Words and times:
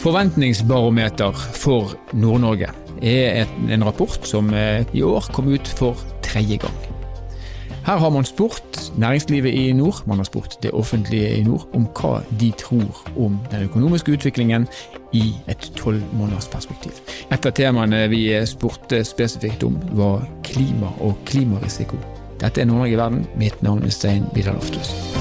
Forventningsbarometer 0.00 1.32
for 1.52 1.90
Nord-Norge 2.16 2.70
er 3.02 3.44
en 3.68 3.84
rapport 3.84 4.24
som 4.24 4.48
eh, 4.56 4.86
i 4.96 5.02
år 5.04 5.28
kom 5.36 5.50
ut 5.52 5.68
for 5.76 6.00
tredje 6.24 6.56
gang. 6.62 6.78
Her 7.84 8.00
har 8.00 8.10
man 8.10 8.24
spurt 8.24 8.80
næringslivet 8.96 9.52
i 9.52 9.72
nord, 9.76 10.00
man 10.06 10.16
har 10.16 10.24
spurt 10.24 10.56
det 10.62 10.72
offentlige 10.72 11.36
i 11.36 11.44
nord, 11.44 11.68
om 11.76 11.84
hva 12.00 12.22
de 12.40 12.48
tror 12.56 13.04
om 13.16 13.36
den 13.52 13.68
økonomiske 13.68 14.16
utviklingen 14.16 14.68
i 15.12 15.34
et 15.52 15.72
tolvmånedersperspektiv. 15.76 16.96
Et 17.28 17.46
av 17.46 17.52
temaene 17.52 18.06
vi 18.08 18.24
spurte 18.48 19.04
spesifikt 19.04 19.68
om, 19.68 19.76
var 20.00 20.24
klima 20.48 20.94
og 21.00 21.20
klimarisiko. 21.28 22.00
Dette 22.40 22.64
er 22.64 22.72
Nord-Norge 22.72 22.96
i 22.96 23.02
verden. 23.04 23.26
Mitt 23.36 23.60
navn 23.62 23.84
er 23.84 23.92
Stein 23.92 24.30
Vidar 24.32 24.56
Lofthus. 24.56 25.19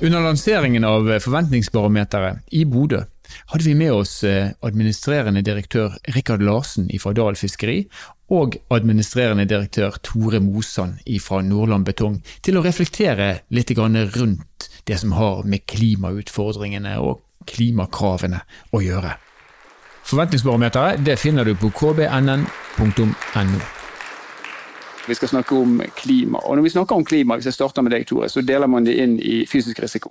Under 0.00 0.20
lanseringen 0.20 0.84
av 0.84 1.18
Forventningsbarometeret 1.20 2.38
i 2.52 2.64
Bodø 2.68 2.98
hadde 3.48 3.64
vi 3.64 3.72
med 3.74 3.94
oss 3.96 4.18
eh, 4.28 4.50
administrerende 4.60 5.40
direktør 5.42 5.94
Rikard 6.12 6.42
Larsen 6.44 6.90
fra 7.00 7.14
Dal 7.16 7.38
Fiskeri 7.40 7.78
og 8.36 8.58
administrerende 8.68 9.46
direktør 9.48 9.96
Tore 10.04 10.42
Mosan 10.44 10.98
fra 11.22 11.40
Nordland 11.40 11.88
Betong 11.88 12.18
til 12.44 12.58
å 12.58 12.64
reflektere 12.66 13.30
litt 13.48 13.72
rundt 13.72 14.68
det 14.84 14.98
som 15.00 15.16
har 15.16 15.48
med 15.48 15.64
klimautfordringene 15.64 16.98
og 17.00 17.24
klimakravene 17.48 18.42
å 18.76 18.82
gjøre. 18.84 19.16
Forventningsbarometeret 20.06 21.00
det 21.08 21.16
finner 21.18 21.48
du 21.48 21.56
på 21.56 21.72
kbnn.no. 21.72 23.64
Vi 25.06 25.14
skal 25.14 25.30
snakke 25.30 25.54
om 25.54 25.82
klima. 25.94 26.40
Og 26.44 26.56
når 26.56 26.66
vi 26.66 26.72
snakker 26.74 26.96
om 26.96 27.04
klima, 27.06 27.36
hvis 27.36 27.50
jeg 27.50 27.58
starter 27.58 27.84
med 27.86 27.94
deg, 27.94 28.06
Tore, 28.08 28.28
så 28.28 28.42
deler 28.42 28.70
man 28.70 28.86
det 28.86 28.96
inn 28.98 29.18
i 29.22 29.44
fysisk 29.46 29.78
risiko. 29.82 30.10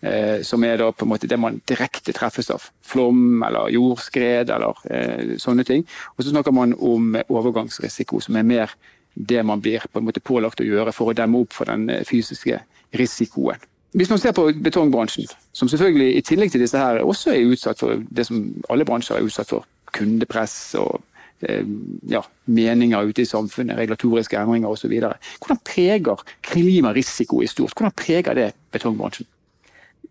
Eh, 0.00 0.42
som 0.46 0.62
er 0.62 0.76
da 0.78 0.92
på 0.94 1.06
en 1.06 1.10
måte 1.10 1.26
det 1.26 1.38
man 1.40 1.56
direkte 1.66 2.12
treffes 2.14 2.52
av. 2.54 2.68
Flom 2.86 3.42
eller 3.42 3.72
jordskred 3.74 4.52
eller 4.54 4.84
eh, 4.94 5.32
sånne 5.42 5.64
ting. 5.66 5.82
Og 6.14 6.22
så 6.22 6.30
snakker 6.30 6.54
man 6.54 6.76
om 6.78 7.16
overgangsrisiko, 7.26 8.20
som 8.22 8.38
er 8.38 8.46
mer 8.46 8.76
det 9.18 9.42
man 9.42 9.60
blir 9.60 9.82
på 9.90 9.98
en 9.98 10.06
måte 10.06 10.22
pålagt 10.22 10.62
å 10.62 10.68
gjøre 10.68 10.94
for 10.94 11.10
å 11.10 11.16
demme 11.18 11.40
opp 11.42 11.56
for 11.56 11.70
den 11.70 11.88
eh, 11.90 12.04
fysiske 12.06 12.60
risikoen. 12.94 13.64
Hvis 13.96 14.10
man 14.12 14.20
ser 14.20 14.36
på 14.36 14.44
betongbransjen, 14.62 15.26
som 15.56 15.68
selvfølgelig 15.68 16.12
i 16.14 16.22
tillegg 16.22 16.52
til 16.52 16.62
disse 16.62 16.78
her 16.78 17.00
også 17.02 17.32
er 17.32 17.50
utsatt 17.50 17.80
for 17.80 18.04
det 18.04 18.28
som 18.28 18.44
alle 18.68 18.86
bransjer 18.86 19.16
er 19.16 19.26
utsatt 19.26 19.50
for, 19.50 19.66
kundepress 19.96 20.76
og 20.78 21.00
ja, 21.38 22.22
meninger 22.50 23.10
ute 23.10 23.22
i 23.22 23.28
samfunnet, 23.28 23.78
regulatoriske 23.78 24.38
endringer 24.40 24.72
osv. 24.72 24.94
Hvordan 24.98 25.60
preger 25.62 26.22
klimarisiko 26.42 27.42
i 27.44 27.50
stort 27.50 27.76
hvordan 27.78 27.94
preger 27.94 28.34
det 28.34 28.48
betongbransjen? 28.74 29.28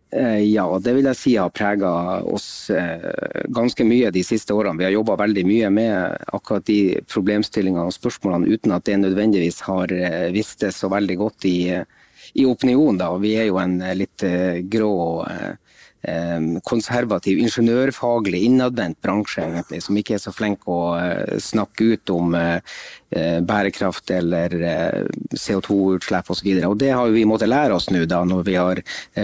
Eh, 0.10 0.40
ja, 0.40 0.64
det 0.80 0.94
vil 0.96 1.08
jeg 1.10 1.20
si 1.20 1.34
har 1.36 1.52
prega 1.52 1.90
oss 2.32 2.70
eh, 2.72 3.44
ganske 3.52 3.84
mye 3.84 4.12
de 4.16 4.24
siste 4.24 4.56
årene. 4.56 4.80
Vi 4.80 4.88
har 4.88 4.96
jobba 4.96 5.18
veldig 5.20 5.44
mye 5.50 5.72
med 5.74 6.30
akkurat 6.32 6.64
de 6.70 7.02
problemstillingene 7.12 7.90
og 7.90 7.96
spørsmålene 7.96 8.48
uten 8.48 8.76
at 8.78 8.88
det 8.88 9.02
nødvendigvis 9.02 9.60
har 9.68 9.92
vistes 10.32 10.80
så 10.80 10.88
veldig 10.94 11.18
godt 11.20 11.50
i, 11.52 11.60
i 12.40 12.48
opinionen. 12.48 13.04
Vi 13.20 13.36
er 13.36 13.50
jo 13.50 13.60
en 13.60 13.82
litt 14.00 14.24
grå 14.72 14.96
Eh, 15.28 15.67
konservativ, 16.64 17.40
ingeniørfaglig, 17.42 18.44
innadvendt 18.48 19.02
bransje, 19.04 19.42
egentlig, 19.44 19.82
som 19.84 19.98
ikke 19.98 20.14
er 20.16 20.20
så 20.22 20.32
flink 20.32 20.68
å 20.70 20.96
eh, 21.00 21.40
snakke 21.42 21.84
ut 21.94 22.10
om 22.14 22.36
eh, 22.38 22.62
bærekraft 23.48 24.12
eller 24.16 24.50
CO2-utslipp 25.34 26.30
osv. 26.32 26.48
Det 26.80 26.92
har 26.92 27.10
vi 27.12 27.26
måttet 27.28 27.50
lære 27.50 27.74
oss 27.76 27.90
nå, 27.90 28.06
da, 28.06 28.24
når 28.28 28.44
vi 28.44 28.56
har 28.60 28.82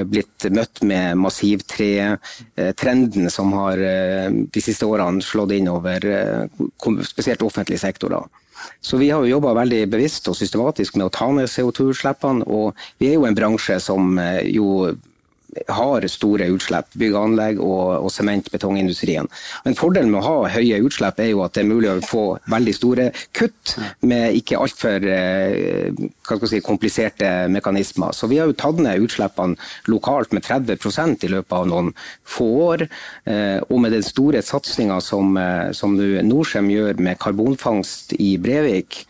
blitt 0.07 0.45
møtt 0.55 0.81
med 0.87 1.17
massivtre-trenden 1.19 3.29
som 3.31 3.53
har 3.59 3.77
de 3.77 4.61
siste 4.63 4.85
årene 4.87 5.21
slått 5.23 5.51
inn 5.57 5.67
over 5.67 5.99
spesielt 7.03 7.41
offentlig 7.43 7.79
sektor. 7.83 8.09
da. 8.15 8.21
Så 8.79 8.97
vi 8.97 9.09
har 9.11 9.19
jo 9.19 9.33
jobba 9.35 9.53
veldig 9.59 9.91
bevisst 9.91 10.27
og 10.31 10.37
systematisk 10.39 10.95
med 10.95 11.05
å 11.09 11.15
ta 11.19 11.27
ned 11.35 11.51
CO2-utslippene. 11.51 12.47
Og 12.47 12.71
vi 13.03 13.11
er 13.11 13.19
jo 13.19 13.27
en 13.27 13.35
bransje 13.35 13.75
som 13.83 14.15
jo 14.47 14.95
har 15.69 16.07
store 16.11 16.47
utslipp, 16.53 16.89
bygg 16.99 17.15
og 17.15 17.27
anlegg 17.27 17.61
og, 17.63 18.05
og 18.05 18.11
sement-betongindustrien. 18.13 19.29
Men 19.65 19.77
Fordelen 19.77 20.11
med 20.13 20.21
å 20.21 20.25
ha 20.27 20.53
høye 20.55 20.81
utslipp 20.85 21.21
er 21.21 21.31
jo 21.31 21.43
at 21.45 21.55
det 21.55 21.63
er 21.63 21.69
mulig 21.69 21.91
å 21.91 21.97
få 22.05 22.23
veldig 22.51 22.75
store 22.75 23.09
kutt 23.35 23.75
med 24.05 24.37
ikke 24.39 24.59
altfor 24.59 25.07
eh, 25.07 26.03
si, 26.49 26.61
kompliserte 26.65 27.31
mekanismer. 27.53 28.15
Så 28.15 28.29
vi 28.31 28.39
har 28.41 28.49
jo 28.49 28.57
tatt 28.57 28.81
ned 28.83 29.05
utslippene 29.05 29.57
lokalt 29.91 30.33
med 30.35 30.45
30% 30.47 31.27
i 31.27 31.31
løpet 31.33 31.57
av 31.57 31.69
noen 31.69 31.93
få 32.23 32.49
år. 32.67 32.87
Eh, 33.29 33.59
og 33.69 33.79
med 33.83 33.95
den 33.95 34.05
store 34.05 34.43
satsinga 34.45 34.99
som, 35.03 35.37
eh, 35.37 35.71
som 35.75 35.97
Norcem 35.97 36.69
gjør 36.73 37.01
med 37.03 37.19
karbonfangst 37.21 38.15
i 38.19 38.35
Brevik, 38.41 39.03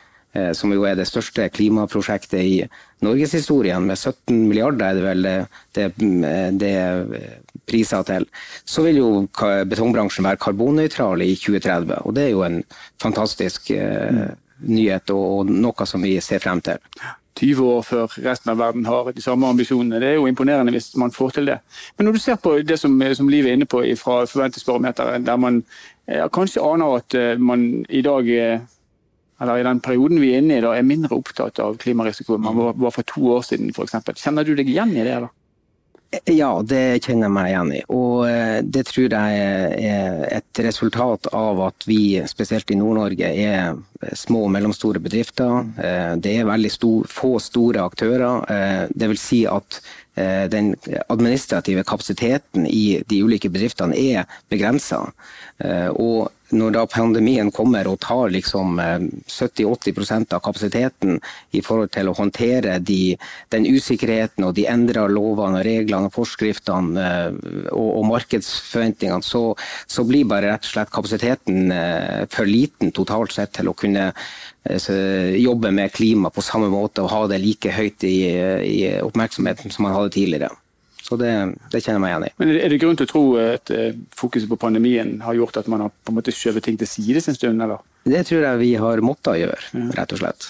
som 0.58 0.72
jo 0.74 0.82
er 0.90 0.96
det 0.98 1.06
største 1.06 1.46
klimaprosjektet 1.54 2.40
i 2.42 2.56
norgeshistorien, 3.06 3.86
med 3.86 4.00
17 4.00 4.48
milliarder 4.48 4.88
er 4.88 4.96
det 4.98 5.04
vel 5.06 5.28
det, 5.78 5.90
det 6.58 6.74
priser 7.70 8.04
til, 8.08 8.28
så 8.66 8.84
vil 8.86 9.00
jo 9.00 9.10
betongbransjen 9.70 10.28
være 10.28 10.42
karbonnøytral 10.44 11.24
i 11.26 11.34
2030. 11.40 12.00
Og 12.04 12.16
det 12.16 12.28
er 12.28 12.32
jo 12.34 12.46
en 12.48 12.62
fantastisk 13.02 13.72
eh, 13.76 14.24
nyhet 14.64 15.14
og 15.14 15.52
noe 15.52 15.90
som 15.90 16.04
vi 16.04 16.18
ser 16.24 16.44
frem 16.44 16.62
til. 16.64 16.82
20 17.40 17.66
år 17.66 17.82
før 17.82 18.12
resten 18.22 18.52
av 18.54 18.60
verden 18.62 18.86
har 18.86 19.10
de 19.12 19.22
samme 19.24 19.48
ambisjonene. 19.50 20.00
Det 20.00 20.12
er 20.12 20.20
jo 20.20 20.28
imponerende 20.30 20.74
hvis 20.76 20.92
man 21.02 21.12
får 21.12 21.34
til 21.38 21.50
det. 21.50 21.58
Men 21.98 22.08
når 22.08 22.14
du 22.14 22.22
ser 22.22 22.38
på 22.38 22.60
det 22.62 22.78
som, 22.80 22.94
som 23.18 23.32
Liv 23.32 23.48
er 23.48 23.58
inne 23.58 23.66
på 23.66 23.82
fra 23.98 24.20
Forventningsbarometeret, 24.30 25.26
der 25.26 25.42
man 25.42 25.64
ja, 26.06 26.28
kanskje 26.28 26.62
aner 26.62 27.00
at 27.00 27.18
man 27.42 27.86
i 27.90 28.04
dag 28.06 28.30
eller 29.44 29.62
i 29.62 29.68
den 29.68 29.84
perioden 29.84 30.22
vi 30.24 30.34
er 30.34 30.44
inne 30.44 30.58
i, 30.58 30.64
da, 30.64 30.74
er 30.74 30.88
mindre 30.88 31.20
opptatt 31.20 31.60
av 31.64 31.78
klimarisiko 31.82 32.38
enn 32.38 32.46
man 32.48 32.60
var, 32.74 32.92
for 32.96 33.06
to 33.08 33.30
år 33.36 33.46
siden 33.48 33.74
f.eks. 33.76 34.00
Kjenner 34.16 34.48
du 34.48 34.56
deg 34.58 34.72
igjen 34.72 34.96
i 34.96 35.04
det? 35.06 35.22
da? 35.28 35.32
Ja, 36.30 36.50
det 36.62 37.02
kjenner 37.04 37.26
jeg 37.26 37.34
meg 37.34 37.48
igjen 37.50 37.72
i. 37.74 37.80
Og 37.94 38.26
eh, 38.28 38.60
det 38.62 38.86
tror 38.90 39.16
jeg 39.16 39.40
er 39.90 40.20
et 40.38 40.62
resultat 40.66 41.30
av 41.34 41.62
at 41.70 41.88
vi, 41.90 42.22
spesielt 42.30 42.70
i 42.72 42.78
Nord-Norge, 42.78 43.32
er 43.34 44.14
små 44.18 44.44
og 44.46 44.54
mellomstore 44.54 45.02
bedrifter. 45.04 45.64
Eh, 45.82 46.14
det 46.22 46.36
er 46.38 46.50
veldig 46.50 46.72
stor, 46.74 47.10
få 47.10 47.34
store 47.42 47.82
aktører. 47.86 48.46
Eh, 48.46 48.86
det 48.94 49.10
vil 49.14 49.22
si 49.22 49.44
at 49.50 49.82
den 50.14 50.76
administrative 51.10 51.82
kapasiteten 51.90 52.68
i 52.70 53.00
de 53.10 53.22
ulike 53.26 53.50
bedriftene 53.50 53.98
er 53.98 54.28
begrensa. 54.46 55.00
Og 55.98 56.28
når 56.54 56.76
da 56.76 56.84
pandemien 56.90 57.52
kommer 57.54 57.88
og 57.90 58.00
tar 58.04 58.32
liksom 58.34 58.80
70-80 58.80 60.02
eh, 60.04 60.22
av 60.36 60.42
kapasiteten 60.46 61.20
i 61.52 61.62
forhold 61.66 61.94
til 61.96 62.10
å 62.10 62.16
håndtere 62.18 62.78
de, 62.80 63.16
den 63.54 63.68
usikkerheten 63.68 64.46
og 64.48 64.56
de 64.58 64.68
endra 64.70 65.06
lovene 65.10 65.62
og 65.62 65.68
reglene 65.68 66.10
og 66.10 66.16
forskriftene 66.16 67.04
eh, 67.04 67.38
og, 67.74 67.90
og 68.00 68.08
markedsforventningene, 68.14 69.26
så, 69.26 69.46
så, 69.88 70.08
blir 70.08 70.28
bare 70.30 70.54
rett 70.54 70.68
og 70.68 70.74
slett 70.76 70.94
kapasiteten 70.94 71.72
eh, 71.74 72.24
for 72.32 72.50
liten 72.50 72.94
totalt 72.96 73.36
sett 73.36 73.56
til 73.60 73.72
å 73.72 73.78
kunne 73.78 74.12
jobbe 74.64 75.74
med 75.76 75.92
klima 75.92 76.30
på 76.32 76.40
samme 76.40 76.70
måte 76.72 77.04
og 77.04 77.12
ha 77.12 77.26
det 77.28 77.42
like 77.44 77.68
høyt 77.76 78.06
i, 78.08 78.16
i 78.64 78.78
oppmerksomheten 79.04 79.74
som 79.76 79.84
man 79.84 79.98
hadde 79.98 80.14
tidligere. 80.16 80.54
Så 81.04 81.18
det, 81.20 81.30
det, 81.74 81.82
kjenner 81.84 81.98
jeg 81.98 82.02
meg 82.04 82.12
igjen 82.14 82.26
i. 82.26 82.34
Men 82.40 82.52
Er 82.56 82.72
det 82.72 82.80
grunn 82.80 82.98
til 83.00 83.08
å 83.08 83.12
tro 83.12 83.24
at 83.42 83.72
eh, 83.76 83.96
fokuset 84.16 84.48
på 84.48 84.60
pandemien 84.62 85.18
har 85.26 85.36
gjort 85.36 85.60
at 85.60 85.68
man 85.72 85.84
har 85.84 85.92
på 85.92 86.14
en 86.14 86.20
måte 86.20 86.32
skjøvet 86.32 86.64
ting 86.64 86.78
til 86.80 86.88
sides 86.88 87.28
en 87.28 87.36
stund? 87.36 87.64
eller? 87.64 87.84
Det 88.08 88.22
tror 88.30 88.46
jeg 88.46 88.62
vi 88.62 88.70
har 88.80 89.04
måttet 89.04 89.42
gjøre, 89.42 89.60
rett 89.98 90.16
og 90.16 90.22
slett. 90.22 90.48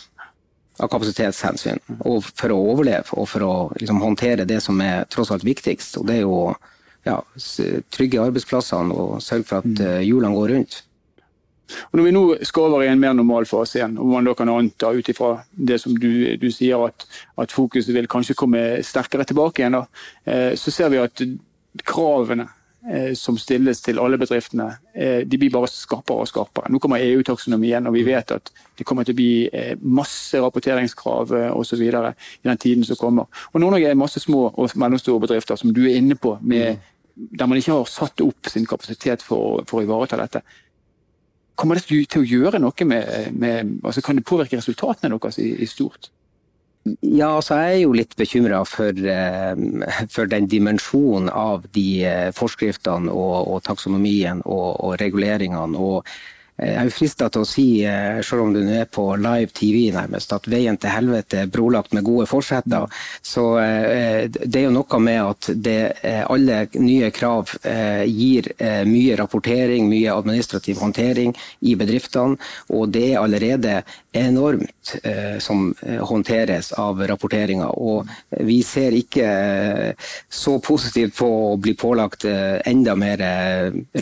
Av 0.82 0.90
kapasitetshensyn. 0.94 1.82
Og 2.06 2.22
for 2.26 2.54
å 2.54 2.60
overleve 2.74 3.18
og 3.18 3.28
for 3.30 3.46
å 3.46 3.56
liksom, 3.80 4.02
håndtere 4.06 4.46
det 4.50 4.60
som 4.66 4.78
er 4.86 5.08
tross 5.10 5.34
alt 5.34 5.46
viktigst. 5.46 5.98
Og 6.02 6.06
det 6.10 6.20
er 6.20 6.24
jo 6.24 6.38
ja, 7.06 7.18
trygge 7.94 8.22
arbeidsplassene 8.24 8.96
og 8.96 9.22
sørge 9.26 9.50
for 9.50 9.62
at 9.62 9.82
uh, 9.84 10.00
hjulene 10.06 10.38
går 10.38 10.54
rundt. 10.54 10.80
Og 11.92 11.98
Når 11.98 12.04
vi 12.06 12.14
nå 12.14 12.24
skal 12.46 12.74
over 12.74 12.84
i 12.84 12.90
en 12.92 13.02
mer 13.02 13.14
normal 13.18 13.48
fase 13.50 13.80
igjen, 13.80 13.96
og 14.02 14.10
man 14.12 14.28
da 14.28 14.34
kan 14.38 14.52
anta 14.52 14.92
ut 14.94 15.10
ifra 15.10 15.36
det 15.52 15.80
som 15.82 15.96
du, 15.98 16.36
du 16.38 16.50
sier, 16.52 16.82
at, 16.88 17.06
at, 17.40 17.54
fokuset 17.54 17.94
vil 17.96 18.10
kanskje 18.12 18.38
komme 18.38 18.64
sterkere 18.84 19.26
tilbake 19.30 19.64
igjen, 19.64 19.80
da, 19.80 19.86
eh, 20.26 20.52
så 20.60 20.74
ser 20.74 20.92
vi 20.94 21.02
at 21.02 21.24
kravene 21.88 22.46
eh, 22.90 23.14
som 23.18 23.38
stilles 23.40 23.82
til 23.82 24.02
alle 24.04 24.20
bedriftene, 24.22 24.68
eh, 24.94 25.22
de 25.26 25.40
blir 25.40 25.54
bare 25.54 25.72
skarpere 25.72 26.26
og 26.26 26.30
skarpere. 26.30 26.72
Nå 26.74 26.82
kommer 26.84 27.02
EU-taksonomien, 27.02 27.88
og 27.88 27.96
vi 27.96 28.06
vet 28.08 28.36
at 28.36 28.52
det 28.78 28.88
kommer 28.88 29.08
til 29.08 29.16
å 29.16 29.22
bli 29.22 29.78
masse 29.82 30.42
rapporteringskrav 30.44 31.32
osv. 31.54 31.86
i 31.88 31.94
den 31.94 32.60
tiden 32.60 32.84
som 32.86 33.00
kommer. 33.00 33.30
Og 33.54 33.62
Nord-Norge 33.62 33.94
er 33.94 34.00
masse 34.00 34.20
små 34.20 34.50
og 34.52 34.76
mellomstore 34.76 35.24
bedrifter 35.24 35.58
som 35.60 35.74
du 35.74 35.86
er 35.88 35.96
inne 35.96 36.20
på, 36.20 36.36
med, 36.42 36.84
der 37.16 37.48
man 37.48 37.58
ikke 37.58 37.80
har 37.80 37.90
satt 37.90 38.22
opp 38.26 38.52
sin 38.52 38.68
kapasitet 38.68 39.24
for, 39.24 39.64
for 39.70 39.80
å 39.80 39.88
ivareta 39.88 40.20
dette. 40.20 40.44
Kommer 41.56 41.78
det 41.78 41.86
til 42.10 42.24
å 42.24 42.26
gjøre 42.26 42.60
noe 42.62 42.86
med, 42.90 43.32
med 43.38 43.80
altså 43.86 44.02
Kan 44.02 44.18
det 44.18 44.26
påvirke 44.26 44.58
resultatene 44.58 45.14
deres 45.14 45.40
i, 45.42 45.52
i 45.62 45.70
stort? 45.70 46.10
Ja, 46.84 47.30
altså 47.38 47.56
jeg 47.62 47.76
er 47.78 47.82
jo 47.86 47.94
litt 47.96 48.16
bekymra 48.20 48.60
for, 48.68 48.92
eh, 48.92 49.54
for, 50.12 50.28
den 50.28 50.50
dimensjonen 50.52 51.30
av 51.32 51.64
de 51.72 51.88
eh, 52.04 52.32
forskriftene 52.36 53.12
og, 53.12 53.36
og 53.54 53.62
taksonomien 53.64 54.42
og, 54.44 54.82
og 54.84 54.98
reguleringene. 55.00 55.80
og 55.80 56.08
jeg 56.58 56.86
er 56.86 56.92
frista 56.94 57.30
til 57.34 57.44
å 57.44 57.48
si, 57.50 57.66
eh, 57.86 58.20
selv 58.22 58.46
om 58.46 58.54
du 58.54 58.62
er 58.62 58.86
på 58.86 59.08
live 59.18 59.50
TV 59.58 59.88
nærmest, 59.96 60.34
at 60.36 60.48
veien 60.48 60.78
til 60.78 60.94
helvete 60.94 61.42
er 61.42 61.52
brolagt 61.52 61.94
med 61.94 62.06
gode 62.06 62.28
forsetter. 62.30 62.86
Så 63.22 63.46
eh, 63.60 64.28
det 64.30 64.60
er 64.60 64.68
jo 64.68 64.76
noe 64.76 65.00
med 65.02 65.22
at 65.24 65.50
det, 65.56 65.80
alle 66.04 66.68
nye 66.78 67.10
krav 67.14 67.56
gir 68.06 68.48
mye 68.88 69.18
rapportering, 69.18 69.88
mye 69.90 70.14
administrativ 70.14 70.80
håndtering 70.84 71.34
i 71.62 71.76
bedriftene, 71.80 72.38
og 72.70 72.92
det 72.94 73.06
er 73.14 73.22
allerede 73.22 73.82
enormt 74.14 74.94
som 75.42 75.72
håndteres 75.82 76.72
av 76.78 77.02
rapporteringa. 77.08 77.68
Og 77.82 78.10
vi 78.46 78.60
ser 78.66 78.94
ikke 78.98 79.28
så 80.30 80.58
positivt 80.64 81.18
på 81.18 81.28
å 81.28 81.56
bli 81.62 81.74
pålagt 81.80 82.26
enda 82.26 82.96
mer 83.00 83.24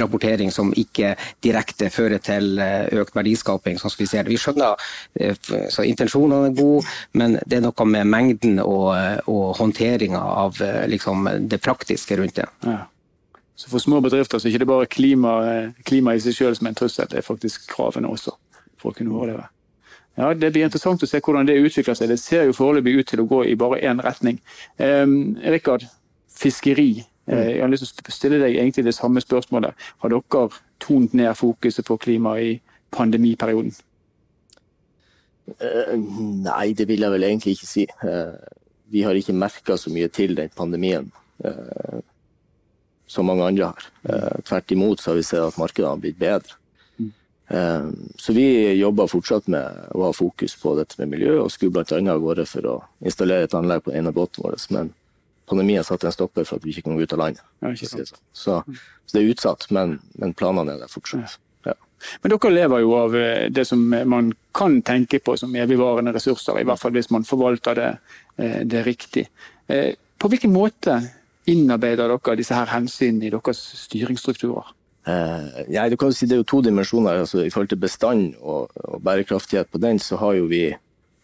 rapportering 0.01 0.51
som 0.51 0.73
ikke 0.77 1.13
direkte 1.43 1.89
fører 1.93 2.21
til 2.23 2.59
eh, 2.61 2.87
økt 3.01 3.15
verdiskaping, 3.15 3.79
sånn 3.79 3.93
som 3.93 4.01
vi 4.01 4.09
ser 4.09 4.25
det. 4.25 4.33
Vi 4.33 4.39
skjønner 4.41 4.87
eh, 5.19 5.35
så 5.73 5.85
intensjonene 5.87 6.51
er 6.51 6.57
gode, 6.57 6.85
men 7.17 7.37
det 7.45 7.59
er 7.59 7.65
noe 7.65 7.87
med 7.89 8.09
mengden 8.09 8.61
og, 8.63 8.91
eh, 8.97 9.19
og 9.31 9.55
håndteringa 9.59 10.21
av 10.21 10.61
liksom, 10.91 11.29
det 11.51 11.61
praktiske 11.63 12.17
rundt 12.19 12.39
det. 12.41 12.47
Ja. 12.67 12.83
Så 13.55 13.69
For 13.69 13.83
små 13.83 13.99
bedrifter 14.01 14.39
så 14.39 14.47
er 14.47 14.55
det 14.55 14.61
ikke 14.61 14.71
bare 14.71 14.89
klima, 14.89 15.33
klima 15.85 16.15
i 16.15 16.21
seg 16.23 16.33
selv 16.33 16.57
som 16.57 16.65
er 16.65 16.73
en 16.73 16.79
trussel, 16.79 17.09
det 17.11 17.19
er 17.19 17.25
faktisk 17.25 17.67
kravene 17.69 18.09
også 18.09 18.33
for 18.81 18.89
å 18.89 18.97
kunne 18.97 19.13
overleve. 19.13 19.45
Ja, 20.17 20.33
Det 20.33 20.51
blir 20.51 20.65
interessant 20.65 21.03
å 21.03 21.07
se 21.07 21.19
hvordan 21.19 21.47
det 21.47 21.59
utvikler 21.61 21.95
seg. 21.95 22.09
Det 22.09 22.19
ser 22.19 22.45
jo 22.45 22.57
foreløpig 22.57 22.97
ut 22.99 23.07
til 23.07 23.21
å 23.23 23.27
gå 23.29 23.45
i 23.47 23.55
bare 23.55 23.79
én 23.79 24.01
retning. 24.03 24.41
Eh, 24.77 25.05
Rikard, 25.51 25.87
fiskeri. 26.29 27.05
Jeg 27.31 27.61
har 27.61 27.69
lyst 27.69 27.95
til 27.95 28.09
å 28.09 28.11
stille 28.11 28.39
deg 28.41 28.57
egentlig 28.57 28.83
det 28.83 28.95
samme 28.97 29.21
spørsmålet. 29.21 29.77
Har 30.01 30.09
dere 30.09 30.49
tont 30.81 31.13
ned 31.13 31.37
fokuset 31.37 31.85
på 31.85 31.99
klima 32.01 32.33
i 32.41 32.59
pandemiperioden? 32.91 33.71
Uh, 35.59 35.95
nei, 36.45 36.71
det 36.77 36.87
vil 36.89 37.03
jeg 37.03 37.13
vel 37.15 37.27
egentlig 37.27 37.55
ikke 37.57 37.69
si. 37.69 37.85
Uh, 38.03 38.37
vi 38.91 39.03
har 39.05 39.17
ikke 39.17 39.35
merka 39.35 39.77
så 39.79 39.91
mye 39.93 40.09
til 40.13 40.35
den 40.37 40.51
pandemien 40.55 41.09
uh, 41.45 41.99
som 43.07 43.27
mange 43.27 43.43
andre 43.43 43.71
har. 43.73 43.87
tvert 44.47 44.71
imot 44.71 45.01
så 45.01 45.11
har 45.11 45.17
vi 45.17 45.23
sett 45.27 45.43
at 45.43 45.57
markedene 45.59 45.89
har 45.91 45.99
blitt 45.99 46.19
bedre. 46.19 46.55
Så 47.51 48.33
vi 48.33 48.45
jobber 48.79 49.09
fortsatt 49.11 49.49
med 49.51 49.91
å 49.91 50.05
ha 50.05 50.11
fokus 50.15 50.53
på 50.55 50.71
dette 50.77 50.95
med 51.01 51.09
miljø, 51.11 51.33
og 51.41 51.51
skulle 51.51 51.73
bl.a. 51.75 51.97
av 52.13 52.21
gårde 52.23 52.45
for 52.47 52.67
å 52.69 52.75
installere 53.03 53.49
et 53.49 53.55
anlegg 53.57 53.83
på 53.83 53.91
en 53.91 54.07
av 54.07 54.15
båtene 54.15 54.45
våre. 54.45 54.59
Men 54.71 54.93
pandemien 55.51 55.83
satte 55.83 56.07
en 56.07 56.15
stopper 56.15 56.47
for 56.47 56.61
at 56.61 56.65
vi 56.65 56.71
ikke 56.71 56.87
kom 56.87 56.99
ut 56.99 57.13
av 57.13 57.19
landet. 57.19 57.43
Ja, 57.59 57.73
så, 57.75 58.05
så, 58.31 58.59
det 59.11 59.19
er 59.19 59.31
utsatt, 59.33 59.67
men, 59.75 59.97
men 60.21 60.35
planene 60.37 60.77
er 60.77 60.85
der 60.85 60.91
fortsatt. 60.91 61.35
Ja. 61.67 61.75
Men 62.23 62.33
dere 62.33 62.53
lever 62.55 62.83
jo 62.83 62.93
av 62.97 63.15
eh, 63.17 63.47
det 63.53 63.65
som 63.69 63.81
man 63.89 64.31
kan 64.57 64.79
tenke 64.85 65.19
på 65.19 65.35
som 65.37 65.55
evigvarende 65.55 66.13
ressurser, 66.15 66.61
i 66.61 66.67
hvert 66.67 66.81
fall 66.81 66.95
hvis 66.95 67.11
man 67.13 67.27
forvalter 67.27 67.77
det, 67.77 67.89
eh, 68.41 68.61
det 68.65 68.85
riktig. 68.87 69.27
Eh, 69.67 69.93
på 70.21 70.31
hvilken 70.31 70.53
måte 70.53 71.01
innarbeider 71.49 72.11
dere 72.13 72.37
disse 72.39 72.55
her 72.57 72.71
hensynene 72.71 73.27
i 73.27 73.33
deres 73.33 73.61
styringsstrukturer? 73.85 74.71
Eh, 75.07 75.61
ja, 75.73 75.89
du 75.89 75.97
kan 75.97 76.13
si 76.13 76.27
Det 76.27 76.35
er 76.35 76.43
jo 76.43 76.47
to 76.47 76.61
dimensjoner. 76.61 77.19
altså 77.23 77.43
I 77.43 77.49
forhold 77.49 77.69
til 77.69 77.81
bestand 77.81 78.35
og, 78.39 78.69
og 78.75 79.03
bærekraftighet 79.03 79.67
på 79.71 79.77
den, 79.77 79.99
så 79.99 80.15
har 80.17 80.33
jo 80.33 80.45
vi 80.45 80.75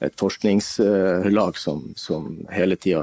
et 0.01 0.13
forskningslag 0.17 1.57
som, 1.57 1.93
som 1.95 2.47
hele 2.53 2.75
tida 2.75 3.01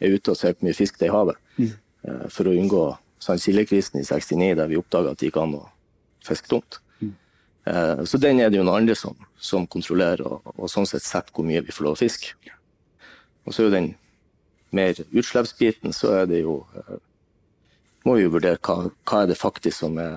er 0.00 0.14
ute 0.14 0.30
og 0.30 0.36
ser 0.36 0.54
hvor 0.54 0.68
mye 0.68 0.74
fisk 0.74 0.98
det 0.98 1.08
er 1.08 1.12
i 1.12 1.16
havet. 1.16 1.36
Mm. 1.56 1.70
Eh, 2.04 2.26
for 2.30 2.46
å 2.46 2.54
unngå 2.54 2.82
sånn 3.22 3.40
sildekrisen 3.42 4.00
i 4.00 4.04
69, 4.06 4.54
der 4.58 4.70
vi 4.70 4.78
oppdaga 4.78 5.12
at 5.12 5.18
det 5.18 5.30
gikk 5.30 5.40
an 5.42 5.56
å 5.58 5.64
fiske 6.26 6.50
tomt. 6.50 6.78
Mm. 7.00 7.14
Eh, 7.66 8.04
så 8.06 8.20
den 8.22 8.40
er 8.40 8.50
det 8.50 8.60
jo 8.60 8.66
noen 8.66 8.82
andre 8.82 8.94
som, 8.98 9.16
som 9.34 9.66
kontrollerer, 9.66 10.26
og, 10.26 10.46
og, 10.54 10.68
sånn 10.70 10.86
sett 10.86 11.06
setter 11.06 11.34
hvor 11.34 11.46
mye 11.46 11.64
vi 11.66 11.74
får 11.74 11.88
lov 11.88 11.98
å 11.98 12.02
fiske. 12.02 12.34
Og 13.46 13.54
så 13.54 13.64
er 13.64 13.68
jo 13.68 13.74
den 13.74 13.92
mer 14.74 14.98
utslippsbiten, 15.10 15.94
så 15.96 16.12
er 16.20 16.26
det 16.30 16.42
jo 16.44 16.60
Må 18.08 18.16
vi 18.16 18.24
jo 18.24 18.32
vurdere 18.32 18.60
hva, 18.64 18.88
hva 19.08 19.22
er 19.22 19.30
det 19.30 19.36
faktisk 19.38 19.82
som 19.82 19.98
er 20.00 20.14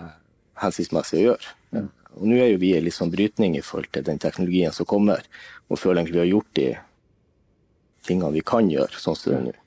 hensiktsmessig 0.61 1.19
å 1.19 1.25
gjøre. 1.25 1.55
Ja. 1.75 1.87
Og 2.11 2.27
Nå 2.27 2.37
er 2.39 2.51
jo 2.51 2.61
vi 2.61 2.73
i 2.75 2.83
litt 2.83 2.95
sånn 2.95 3.11
brytning 3.11 3.55
i 3.55 3.63
forhold 3.63 3.91
til 3.95 4.05
den 4.07 4.19
teknologien 4.19 4.73
som 4.75 4.87
kommer, 4.87 5.23
og 5.71 5.79
føler 5.79 6.01
egentlig 6.01 6.17
vi 6.17 6.23
har 6.23 6.31
gjort 6.33 6.53
de 6.59 6.69
tingene 8.07 8.35
vi 8.35 8.43
kan 8.51 8.71
gjøre, 8.71 8.99
sånn 8.99 9.17
som 9.17 9.31
det 9.31 9.37
er 9.37 9.45
nå. 9.47 9.57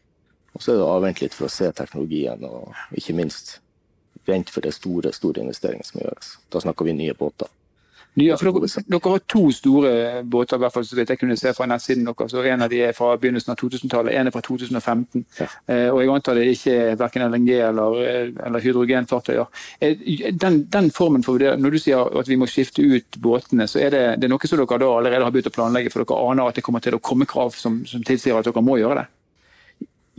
Og 0.54 0.62
så 0.62 0.72
er 0.72 0.78
det 0.78 0.86
å 0.86 0.94
avvente 0.94 1.24
litt 1.24 1.34
for 1.34 1.48
å 1.48 1.52
se 1.52 1.70
teknologien, 1.74 2.44
og 2.46 2.98
ikke 2.98 3.16
minst 3.16 3.56
vente 4.28 4.54
for 4.54 4.64
det 4.64 4.74
store 4.76 5.12
store 5.12 5.42
investeringen 5.42 5.86
som 5.86 6.02
gjøres. 6.02 6.36
Da 6.52 6.62
snakker 6.62 6.88
vi 6.88 6.96
nye 6.96 7.16
båter. 7.18 7.50
Ja, 8.14 8.36
for 8.38 8.46
dere, 8.46 9.00
har 9.02 9.22
to 9.26 9.48
store 9.50 10.22
båter, 10.22 10.56
i 10.56 10.62
hvert 10.62 10.74
fall 10.74 10.84
så 10.86 10.94
vidt 10.94 11.10
jeg 11.10 11.18
kunne 11.18 11.34
se 11.38 11.50
fra 11.56 11.66
nettsiden 11.66 12.04
deres. 12.06 12.34
og 12.34 12.46
En 12.46 12.62
av 12.62 12.70
de 12.70 12.78
er 12.86 12.92
fra 12.94 13.16
begynnelsen 13.18 13.50
av 13.50 13.58
2000-tallet, 13.58 14.14
en 14.14 14.30
er 14.30 14.34
fra 14.34 14.42
2015. 14.46 15.24
Ja. 15.40 15.48
Eh, 15.66 15.88
og 15.90 15.98
jeg 15.98 16.12
antar 16.14 16.38
det 16.38 16.44
ikke 16.52 16.74
er 16.78 17.00
verken 17.00 17.24
LNG 17.26 17.50
eller, 17.56 17.98
eller 18.46 18.62
hydrogenfartøyer. 18.62 19.50
Eh, 19.80 20.04
den, 20.30 20.60
den, 20.70 20.90
formen 20.94 21.26
for 21.26 21.42
det, 21.42 21.56
Når 21.58 21.70
du 21.70 21.78
sier 21.82 22.20
at 22.20 22.30
vi 22.30 22.38
må 22.38 22.46
skifte 22.46 22.82
ut 22.86 23.18
båtene, 23.18 23.66
så 23.66 23.82
er 23.82 23.90
det, 23.90 24.04
det 24.20 24.28
er 24.28 24.34
noe 24.34 24.46
som 24.46 24.62
dere 24.62 24.78
da 24.78 24.90
allerede 24.94 25.26
har 25.26 25.34
begynt 25.34 25.50
å 25.50 25.56
planlegge, 25.56 25.90
for 25.90 26.04
dere 26.04 26.30
aner 26.30 26.48
at 26.48 26.60
det 26.60 26.62
kommer 26.62 26.84
til 26.84 26.94
å 26.94 27.02
komme 27.02 27.26
krav 27.26 27.58
som, 27.58 27.82
som 27.86 28.04
tilsier 28.06 28.38
at 28.38 28.46
dere 28.46 28.62
må 28.62 28.78
gjøre 28.78 29.02
det? 29.02 29.08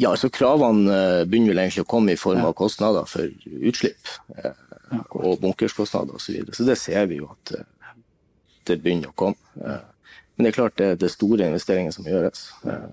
Ja, 0.04 0.12
altså 0.12 0.28
Kravene 0.28 0.92
eh, 0.92 1.22
begynner 1.24 1.54
vel 1.54 1.64
egentlig 1.64 1.86
å 1.86 1.94
komme 1.96 2.12
i 2.12 2.20
form 2.20 2.44
av 2.44 2.58
kostnader 2.60 3.08
for 3.08 3.32
utslipp. 3.64 4.12
og 5.16 5.40
bunkerskostnader 5.42 6.20
osv. 6.20 6.26
Så, 6.26 6.36
videre. 6.36 6.54
så 6.54 6.68
det 6.68 6.76
ser 6.78 7.08
vi 7.08 7.22
jo 7.22 7.32
at 7.32 7.56
det 8.70 8.82
begynner 8.84 9.12
å 9.12 9.18
komme. 9.18 9.54
Eh, 9.62 9.84
men 10.36 10.46
det 10.46 10.52
er 10.52 10.58
klart 10.58 10.80
det 10.80 11.04
er 11.04 11.12
store 11.12 11.48
investeringer 11.48 11.96
som 11.96 12.08
gjøres. 12.08 12.50
Eh, 12.68 12.88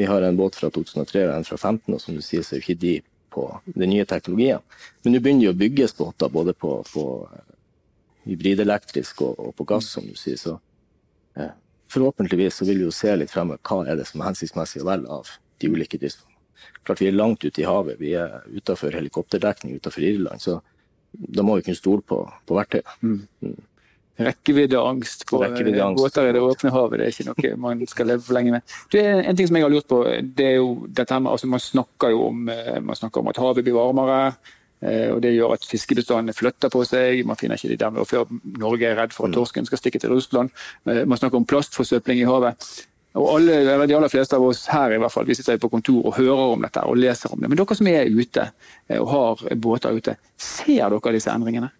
vi 0.00 0.08
har 0.08 0.22
en 0.22 0.36
båt 0.38 0.56
fra 0.58 0.70
2003 0.72 1.26
og 1.28 1.34
en 1.34 1.46
fra 1.46 1.58
2015, 1.58 1.94
og 1.94 2.00
som 2.02 2.16
du 2.16 2.22
sier, 2.24 2.42
så 2.46 2.56
er 2.56 2.64
ikke 2.64 2.80
de 2.80 2.94
på 3.30 3.44
den 3.66 3.92
nye 3.92 4.06
teknologien. 4.08 4.62
Men 5.04 5.14
nå 5.14 5.20
begynner 5.22 5.50
det 5.50 5.54
å 5.54 5.60
bygges 5.60 5.94
båter 5.98 6.32
både 6.32 6.54
på, 6.56 6.72
på 6.90 7.04
eh, 7.28 7.52
hybridelektrisk 8.30 9.22
og, 9.26 9.36
og, 9.38 9.52
på 9.58 9.66
gass, 9.70 9.92
som 9.94 10.06
du 10.06 10.16
sier. 10.18 10.40
Så 10.40 10.56
eh, 11.38 11.54
forhåpentligvis 11.92 12.58
så 12.58 12.66
vil 12.66 12.82
vi 12.82 12.88
jo 12.88 12.94
se 12.94 13.14
litt 13.16 13.30
fremover 13.30 13.62
hva 13.62 13.84
er 13.86 14.00
det 14.00 14.08
som 14.10 14.22
er 14.22 14.32
hensiktsmessig 14.32 14.82
å 14.82 14.90
velge 14.90 15.20
av 15.20 15.30
de 15.60 15.70
ulike 15.70 16.00
driftsformene. 16.00 16.26
Klart 16.84 17.00
Vi 17.00 17.08
er 17.08 17.16
langt 17.16 17.44
ute 17.44 17.62
i 17.62 17.68
havet, 17.68 18.00
vi 18.00 18.12
er 18.18 18.42
utenfor 18.50 18.92
helikopterdekning 18.96 19.78
utenfor 19.78 20.04
Irland. 20.04 20.42
så 20.42 20.60
da 21.10 21.42
må 21.42 21.56
vi 21.56 21.64
kunne 21.66 21.78
stole 21.78 22.02
på, 22.06 22.20
på 22.46 22.54
verktøyet. 22.54 22.90
Mm. 23.02 23.56
Rekkeviddeangst 24.26 25.26
på 25.28 25.40
rekkeviddeangst. 25.42 26.02
båter 26.02 26.28
i 26.28 26.32
det 26.36 26.42
åpne 26.44 26.72
havet. 26.74 27.00
Det 27.00 27.06
er 27.06 27.14
ikke 27.14 27.28
noe 27.30 27.56
man 27.64 27.84
skal 27.88 28.10
leve 28.12 28.24
for 28.26 28.36
lenge 28.36 28.54
med. 28.56 28.78
Det 28.92 29.02
er 29.02 29.22
en 29.24 29.36
ting 29.36 29.48
som 29.48 29.58
jeg 29.58 29.66
har 29.66 29.72
lurt 29.72 29.88
på, 29.90 30.00
det 30.22 30.46
er 30.46 30.56
jo 30.58 30.86
dette 30.86 31.20
med, 31.20 31.32
altså 31.32 31.50
Man 31.50 31.60
snakker 31.60 32.10
jo 32.14 32.26
om, 32.28 32.48
eh, 32.48 32.80
man 32.80 32.96
snakker 32.96 33.20
om 33.20 33.28
at 33.28 33.36
havet 33.36 33.64
blir 33.64 33.74
varmere. 33.74 34.32
Eh, 34.82 35.10
og 35.12 35.20
Det 35.22 35.34
gjør 35.34 35.54
at 35.54 35.66
fiskebestandene 35.66 36.32
flytter 36.32 36.68
på 36.72 36.84
seg. 36.84 37.24
Man 37.26 37.36
finner 37.36 37.56
ikke 37.56 37.68
de 37.68 37.76
der 37.76 37.90
med, 37.90 38.06
Før 38.06 38.24
Norge 38.58 38.86
er 38.86 38.96
redd 38.96 39.12
for 39.12 39.24
at 39.24 39.30
mm. 39.30 39.34
torsken 39.34 39.66
skal 39.66 39.78
stikke 39.78 39.98
til 39.98 40.10
Russland. 40.10 40.50
Eh, 40.88 41.04
man 41.04 41.18
snakker 41.18 41.36
om 41.36 41.46
plastforsøpling 41.46 42.20
i 42.20 42.28
havet. 42.28 42.86
Og 43.14 43.26
alle, 43.34 43.52
eller 43.52 43.86
De 43.86 43.96
aller 43.96 44.08
fleste 44.08 44.36
av 44.36 44.42
oss 44.42 44.66
her 44.70 44.92
i 44.94 44.98
hvert 44.98 45.12
fall, 45.12 45.26
vi 45.26 45.34
sitter 45.34 45.58
på 45.58 45.68
kontor 45.68 46.06
og 46.06 46.14
hører 46.14 46.54
om 46.54 46.62
dette 46.62 46.84
og 46.86 46.96
leser 46.96 47.32
om 47.32 47.40
det. 47.40 47.50
Men 47.50 47.58
dere 47.58 47.74
som 47.74 47.88
er 47.90 48.06
ute 48.06 48.52
og 49.00 49.08
har 49.10 49.56
båter 49.56 49.98
ute, 49.98 50.14
ser 50.38 50.86
dere 50.94 51.12
disse 51.16 51.34
endringene? 51.34 51.72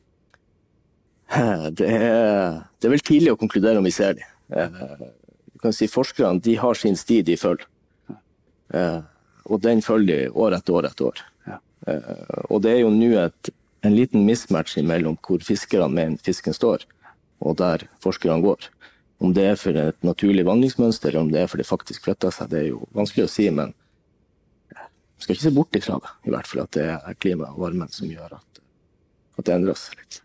Det 1.31 1.87
er, 1.87 2.61
det 2.81 2.87
er, 2.89 2.91
vel 2.91 3.03
tidlig 3.07 3.31
å 3.31 3.39
konkludere 3.39 3.79
om 3.79 3.87
vi 3.87 3.95
ser 3.95 4.17
dem. 4.19 4.31
Eh, 4.51 4.81
du 5.55 5.63
kan 5.63 5.75
si 5.75 5.87
Forskerne 5.91 6.43
de 6.43 6.57
har 6.59 6.79
sin 6.79 6.97
sti 6.99 7.21
de 7.27 7.37
følger. 7.39 7.69
Eh, 8.75 9.01
og 9.47 9.63
den 9.63 9.83
følger 9.83 10.25
de 10.25 10.33
år 10.35 10.57
etter 10.59 10.79
år 10.79 10.89
etter 10.91 11.11
år. 11.11 11.23
Eh, 11.87 12.09
og 12.51 12.63
det 12.65 12.75
er 12.75 12.83
jo 12.83 12.91
nå 12.95 13.13
en 13.21 13.95
liten 13.95 14.27
mismatch 14.27 14.77
mellom 14.85 15.17
hvor 15.25 15.43
fiskerne 15.45 15.89
mener 15.93 16.21
fisken 16.25 16.57
står, 16.57 16.83
og 17.41 17.57
der 17.61 17.87
forskerne 18.03 18.43
går. 18.45 18.67
Om 19.21 19.35
det 19.37 19.47
er 19.53 19.61
for 19.61 19.77
et 19.77 19.99
naturlig 20.07 20.47
vandringsmønster, 20.49 21.13
eller 21.13 21.27
om 21.27 21.31
det 21.33 21.45
er 21.45 21.53
for 21.53 21.61
det 21.61 21.69
faktisk 21.69 22.09
flytter 22.09 22.35
seg, 22.35 22.51
det 22.51 22.63
er 22.63 22.69
jo 22.73 22.83
vanskelig 22.97 23.29
å 23.29 23.31
si. 23.31 23.47
Men 23.55 23.75
vi 24.75 25.23
skal 25.23 25.37
ikke 25.37 25.47
se 25.47 25.55
bort 25.55 25.77
ifra 25.77 26.01
det, 26.01 26.13
i 26.27 26.35
hvert 26.35 26.49
fall 26.49 26.65
at 26.65 26.75
det 26.77 26.89
er 26.97 27.21
klimaet 27.21 27.55
og 27.55 27.67
varmen 27.67 27.93
som 27.93 28.11
gjør 28.11 28.39
at, 28.41 28.61
at 29.37 29.47
det 29.47 29.57
endrer 29.57 29.79
seg 29.79 30.01
litt. 30.01 30.21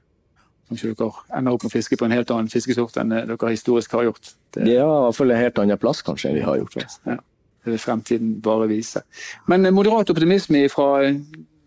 Kanskje 0.70 0.96
dere 0.98 1.38
ender 1.38 1.56
opp 1.56 1.66
med 1.66 1.70
å 1.70 1.76
fiske 1.76 1.98
på 2.00 2.08
en 2.08 2.16
helt 2.16 2.32
annen 2.34 2.50
fiskesort 2.50 2.98
enn 3.02 3.14
dere 3.14 3.52
historisk 3.52 3.94
har 3.98 4.08
gjort. 4.08 4.34
Det, 4.56 4.66
ja, 4.66 4.86
i 4.86 5.04
hvert 5.06 5.18
fall 5.18 5.34
en 5.34 5.42
helt 5.44 5.60
annen 5.62 5.82
plass 5.82 6.02
kanskje 6.06 6.32
enn 6.32 6.40
vi 6.40 6.46
har 6.46 6.58
gjort. 6.62 6.78
Ja, 7.06 7.18
det 7.66 7.74
vil 7.74 7.82
fremtiden 7.82 8.40
bare 8.46 8.70
vise. 8.72 9.04
Men 9.52 9.68
moderat 9.76 10.10
optimisme 10.14 10.64
fra 10.74 11.06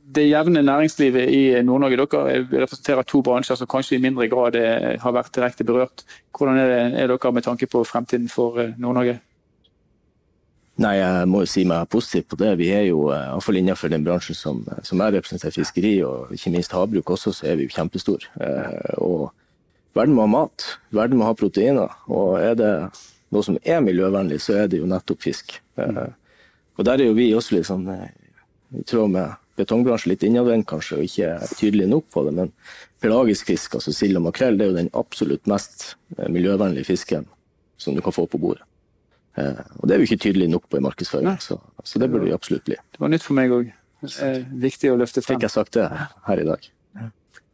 det 0.08 0.24
jevne 0.24 0.62
næringslivet 0.64 1.30
i 1.30 1.42
Nord-Norge. 1.62 2.00
Dere 2.00 2.64
representerer 2.64 3.06
to 3.06 3.20
bransjer 3.22 3.60
som 3.60 3.70
kanskje 3.70 3.98
i 3.98 4.02
mindre 4.02 4.28
grad 4.32 4.56
har 5.02 5.14
vært 5.14 5.34
direkte 5.36 5.66
berørt. 5.68 6.04
Hvordan 6.34 6.58
er, 6.58 6.72
det, 6.72 6.82
er 7.02 7.12
dere 7.12 7.32
med 7.34 7.44
tanke 7.46 7.68
på 7.70 7.84
fremtiden 7.86 8.30
for 8.32 8.56
Nord-Norge? 8.80 9.18
Nei, 10.78 10.94
Jeg 11.00 11.26
må 11.26 11.42
jo 11.42 11.50
si 11.50 11.64
meg 11.66 11.88
positiv 11.90 12.28
på 12.30 12.36
det. 12.38 12.52
Vi 12.60 12.68
er 12.70 12.84
jo, 12.86 13.08
iallfall 13.10 13.58
innenfor 13.58 13.90
den 13.90 14.04
bransjen 14.06 14.36
som, 14.38 14.60
som 14.86 15.00
jeg 15.02 15.16
representerer, 15.16 15.56
fiskeri 15.56 15.96
og 16.06 16.30
ikke 16.36 16.52
minst 16.54 16.74
havbruk 16.74 17.10
også, 17.16 17.32
så 17.34 17.48
er 17.50 17.58
vi 17.58 17.66
jo 17.66 17.74
kjempestore. 17.74 18.30
Og 19.02 19.32
verden 19.98 20.14
må 20.14 20.28
ha 20.28 20.30
mat, 20.36 20.68
verden 20.94 21.18
må 21.18 21.26
ha 21.26 21.34
proteiner. 21.34 21.96
Og 22.06 22.38
er 22.38 22.54
det 22.60 22.70
noe 23.34 23.42
som 23.42 23.58
er 23.64 23.82
miljøvennlig, 23.82 24.38
så 24.44 24.60
er 24.62 24.70
det 24.70 24.78
jo 24.78 24.86
nettopp 24.86 25.26
fisk. 25.26 25.58
Og 25.78 26.86
der 26.86 27.02
er 27.02 27.10
jo 27.10 27.18
vi 27.18 27.32
også 27.34 27.58
litt 27.58 27.66
sånn 27.66 27.90
i 27.90 28.84
tråd 28.86 29.10
med 29.16 29.34
betongbransjen 29.58 30.12
litt 30.12 30.22
innadvendt 30.22 30.68
kanskje, 30.70 31.00
og 31.00 31.10
ikke 31.10 31.34
tydelig 31.58 31.90
nok 31.90 32.06
på 32.14 32.22
det. 32.28 32.36
Men 32.38 32.54
pelagisk 33.02 33.50
fisk, 33.50 33.74
altså 33.80 33.90
sild 33.96 34.20
og 34.20 34.28
makrell, 34.28 34.54
det 34.54 34.68
er 34.68 34.70
jo 34.70 34.78
den 34.78 34.94
absolutt 34.94 35.50
mest 35.50 35.96
miljøvennlige 36.22 36.92
fisken 36.92 37.26
som 37.82 37.98
du 37.98 38.02
kan 38.04 38.14
få 38.14 38.30
på 38.30 38.38
bordet. 38.38 38.67
Eh, 39.38 39.60
og 39.78 39.88
det 39.88 39.94
er 39.94 40.02
jo 40.02 40.08
ikke 40.08 40.22
tydelig 40.26 40.48
nok 40.52 40.66
på 40.70 40.80
i 40.80 40.84
markedsføring, 40.84 41.38
så, 41.44 41.58
så, 41.84 42.00
det 42.02 42.10
burde 42.10 42.26
vi 42.26 42.34
absolutt 42.34 42.66
bli. 42.66 42.78
Det 42.78 43.02
var 43.02 43.12
nytt 43.12 43.26
for 43.26 43.38
meg 43.38 43.54
òg. 43.54 43.70
Viktig 44.02 44.92
å 44.92 44.98
løfte 44.98 45.22
frem. 45.22 45.38
Fikk 45.38 45.48
jeg 45.48 45.54
sagt 45.54 45.78
det 45.78 45.86
her 46.26 46.42
i 46.42 46.46
dag. 46.46 46.68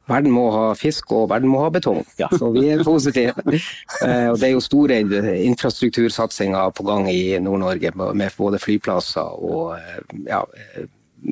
Verden 0.05 0.35
må 0.35 0.45
ha 0.53 0.65
fisk, 0.77 1.15
og 1.17 1.31
verden 1.33 1.49
må 1.49 1.63
ha 1.65 1.71
betong. 1.73 2.03
Ja. 2.21 2.29
Så 2.33 2.51
vi 2.53 2.67
er 2.75 2.85
positive. 2.85 3.33
Eh, 4.05 4.29
og 4.29 4.37
det 4.41 4.51
er 4.51 4.53
jo 4.53 4.61
store 4.61 4.99
infrastruktursatsinger 5.47 6.75
på 6.77 6.85
gang 6.85 7.09
i 7.09 7.39
Nord-Norge, 7.41 7.95
med 7.97 8.37
både 8.37 8.61
flyplasser 8.61 9.39
og 9.41 9.79
eh, 9.79 10.03
ja, 10.29 10.43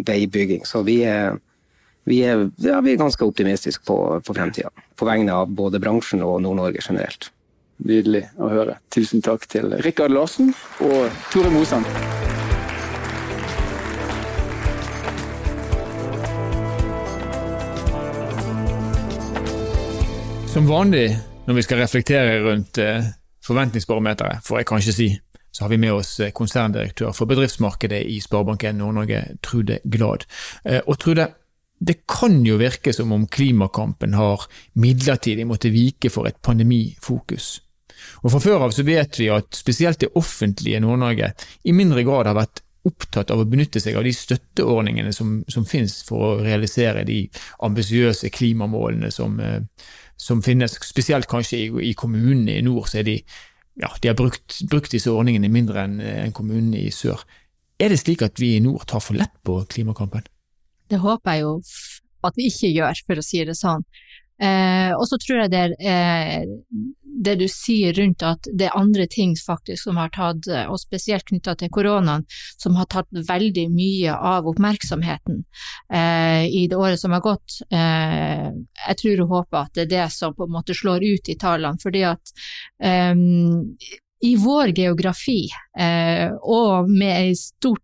veibygging. 0.08 0.64
Så 0.68 0.80
vi 0.88 1.02
er, 1.04 1.36
vi 2.08 2.22
er, 2.24 2.46
ja, 2.64 2.80
vi 2.80 2.94
er 2.94 3.02
ganske 3.02 3.28
optimistiske 3.28 3.84
på, 3.88 3.98
på 4.24 4.36
fremtida. 4.38 4.72
På 4.96 5.08
vegne 5.10 5.36
av 5.42 5.52
både 5.52 5.82
bransjen 5.82 6.24
og 6.24 6.40
Nord-Norge 6.46 6.80
generelt. 6.80 7.28
Nydelig 7.82 8.26
å 8.38 8.48
høre. 8.52 8.76
Tusen 8.94 9.22
takk 9.24 9.48
til 9.50 9.72
Rikard 9.82 10.14
Larsen 10.14 10.52
og 10.86 11.10
Tore 11.32 11.50
Mosan. 11.50 11.86
Som 20.52 20.68
vanlig 20.68 21.08
når 21.46 21.56
vi 21.56 21.62
skal 21.64 21.80
reflektere 21.80 22.38
rundt 22.44 22.78
eh, 22.78 23.06
forventningsbarometeret, 23.42 24.44
får 24.46 24.60
jeg 24.60 24.68
kanskje 24.68 24.92
si, 24.94 25.06
så 25.50 25.64
har 25.64 25.72
vi 25.72 25.78
med 25.80 25.94
oss 25.96 26.10
eh, 26.20 26.30
konserndirektør 26.36 27.14
for 27.16 27.30
bedriftsmarkedet 27.30 28.02
i 28.12 28.20
Sparebanken 28.22 28.78
Nord-Norge, 28.78 29.22
Trude 29.42 29.80
Glad. 29.88 30.28
Eh, 30.68 30.78
og 30.86 31.00
Trude, 31.00 31.26
det 31.80 32.02
kan 32.06 32.36
jo 32.46 32.60
virke 32.60 32.92
som 32.94 33.10
om 33.16 33.26
klimakampen 33.26 34.14
har 34.14 34.46
midlertidig 34.78 35.48
måttet 35.48 35.74
vike 35.74 36.12
for 36.12 36.28
et 36.30 36.38
pandemifokus. 36.44 37.56
Og 38.22 38.32
Fra 38.32 38.42
før 38.42 38.66
av 38.66 38.74
så 38.74 38.84
vet 38.86 39.18
vi 39.20 39.30
at 39.32 39.54
spesielt 39.56 40.00
det 40.02 40.12
offentlige 40.18 40.80
Nord-Norge 40.82 41.32
i 41.64 41.74
mindre 41.76 42.04
grad 42.06 42.30
har 42.30 42.38
vært 42.38 42.62
opptatt 42.88 43.30
av 43.30 43.42
å 43.42 43.46
benytte 43.46 43.80
seg 43.82 43.96
av 43.98 44.06
de 44.06 44.12
støtteordningene 44.16 45.12
som, 45.14 45.36
som 45.50 45.66
finnes 45.68 46.00
for 46.06 46.24
å 46.26 46.40
realisere 46.42 47.04
de 47.06 47.20
ambisiøse 47.62 48.30
klimamålene 48.34 49.12
som, 49.14 49.38
eh, 49.40 49.60
som, 50.18 50.42
finnes. 50.42 50.74
Spesielt 50.82 51.30
kanskje 51.30 51.60
i, 51.60 51.68
i 51.90 51.94
kommunene 51.98 52.58
i 52.58 52.66
nord, 52.66 52.88
så 52.90 53.02
er 53.02 53.06
de, 53.06 53.16
ja, 53.82 53.92
de 54.02 54.10
har 54.10 54.18
brukt, 54.18 54.58
brukt 54.70 54.94
disse 54.94 55.12
ordningene 55.12 55.52
mindre 55.52 55.86
enn 55.86 56.00
en 56.02 56.34
kommunene 56.34 56.82
i 56.82 56.90
sør. 56.94 57.22
Er 57.82 57.90
det 57.90 58.02
slik 58.02 58.22
at 58.26 58.38
vi 58.42 58.56
i 58.56 58.62
nord 58.62 58.86
tar 58.90 59.02
for 59.02 59.18
lett 59.18 59.34
på 59.46 59.60
klimakampen? 59.70 60.26
Det 60.90 61.00
håper 61.02 61.38
jeg 61.38 61.46
jo 61.46 61.54
at 62.26 62.38
vi 62.38 62.48
ikke 62.50 62.70
gjør, 62.70 63.04
for 63.06 63.18
å 63.18 63.24
si 63.26 63.42
det 63.46 63.56
sånn. 63.58 63.82
Eh, 64.42 64.90
og 64.96 65.04
så 65.06 65.18
tror 65.22 65.44
jeg 65.44 65.52
det 65.52 65.62
er 65.62 65.74
eh, 65.78 66.52
det 67.12 67.34
du 67.40 67.46
sier 67.50 67.92
rundt 67.96 68.22
at 68.26 68.48
det 68.52 68.68
er 68.68 68.78
andre 68.78 69.06
ting 69.10 69.34
faktisk 69.36 69.84
som 69.84 69.98
har 70.00 70.12
tatt, 70.14 70.48
og 70.68 70.80
spesielt 70.80 71.26
knytta 71.28 71.54
til 71.60 71.70
koronaen, 71.72 72.24
som 72.60 72.76
har 72.78 72.88
tatt 72.92 73.08
veldig 73.12 73.66
mye 73.72 74.14
av 74.16 74.48
oppmerksomheten 74.50 75.42
eh, 75.92 76.46
i 76.48 76.66
det 76.70 76.78
året 76.78 77.00
som 77.00 77.14
har 77.16 77.24
gått. 77.24 77.60
Eh, 77.70 78.48
jeg 78.88 79.00
tror 79.02 79.24
og 79.24 79.36
håper 79.36 79.60
at 79.64 79.74
det 79.76 79.86
er 79.86 79.92
det 79.96 80.06
som 80.14 80.36
på 80.36 80.48
en 80.48 80.56
måte 80.56 80.76
slår 80.76 81.04
ut 81.04 81.32
i 81.32 81.38
tallene, 81.40 81.80
fordi 81.82 82.06
at 82.08 82.34
eh, 82.82 83.14
i 84.22 84.36
vår 84.38 84.70
geografi, 84.78 85.40
eh, 85.78 86.30
og 86.42 86.90
med 86.90 87.16
ei 87.16 87.34
stort 87.38 87.82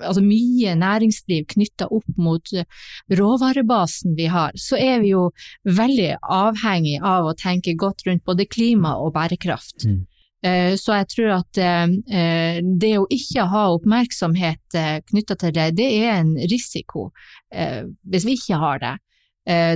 altså 0.00 0.22
mye 0.24 0.74
næringsliv 0.78 1.46
knytta 1.54 1.88
opp 1.94 2.18
mot 2.20 2.52
eh, 2.56 2.66
råvarebasen 3.14 4.16
vi 4.18 4.26
har, 4.32 4.54
så 4.58 4.78
er 4.80 5.02
vi 5.04 5.12
jo 5.14 5.28
veldig 5.64 6.14
avhengig 6.22 6.98
av 7.02 7.30
å 7.30 7.36
tenke 7.38 7.76
godt 7.78 8.06
rundt 8.08 8.24
både 8.26 8.48
klima 8.50 8.96
og 9.02 9.14
bærekraft. 9.14 9.86
Mm. 9.86 10.02
Eh, 10.44 10.74
så 10.80 10.98
jeg 10.98 11.10
tror 11.14 11.32
at 11.38 11.62
eh, 11.62 12.60
det 12.64 12.92
å 12.98 13.06
ikke 13.12 13.46
ha 13.52 13.64
oppmerksomhet 13.76 14.78
knytta 15.10 15.38
til 15.40 15.56
det, 15.56 15.70
det 15.78 15.88
er 16.02 16.18
en 16.18 16.36
risiko 16.50 17.10
hvis 17.54 18.24
vi 18.26 18.34
ikke 18.34 18.58
har 18.58 18.80
det. 18.82 18.96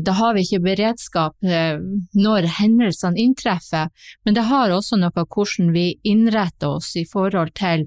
Da 0.03 0.13
har 0.17 0.33
vi 0.35 0.43
ikke 0.43 0.65
beredskap 0.65 1.37
når 1.45 2.47
hendelsene 2.57 3.21
inntreffer, 3.21 3.93
men 4.25 4.35
det 4.35 4.47
har 4.49 4.73
også 4.75 4.97
noe 4.99 5.13
hvordan 5.15 5.69
vi 5.75 5.93
innretter 6.09 6.81
oss 6.81 6.95
i 6.97 7.05
forhold 7.07 7.53
til 7.55 7.85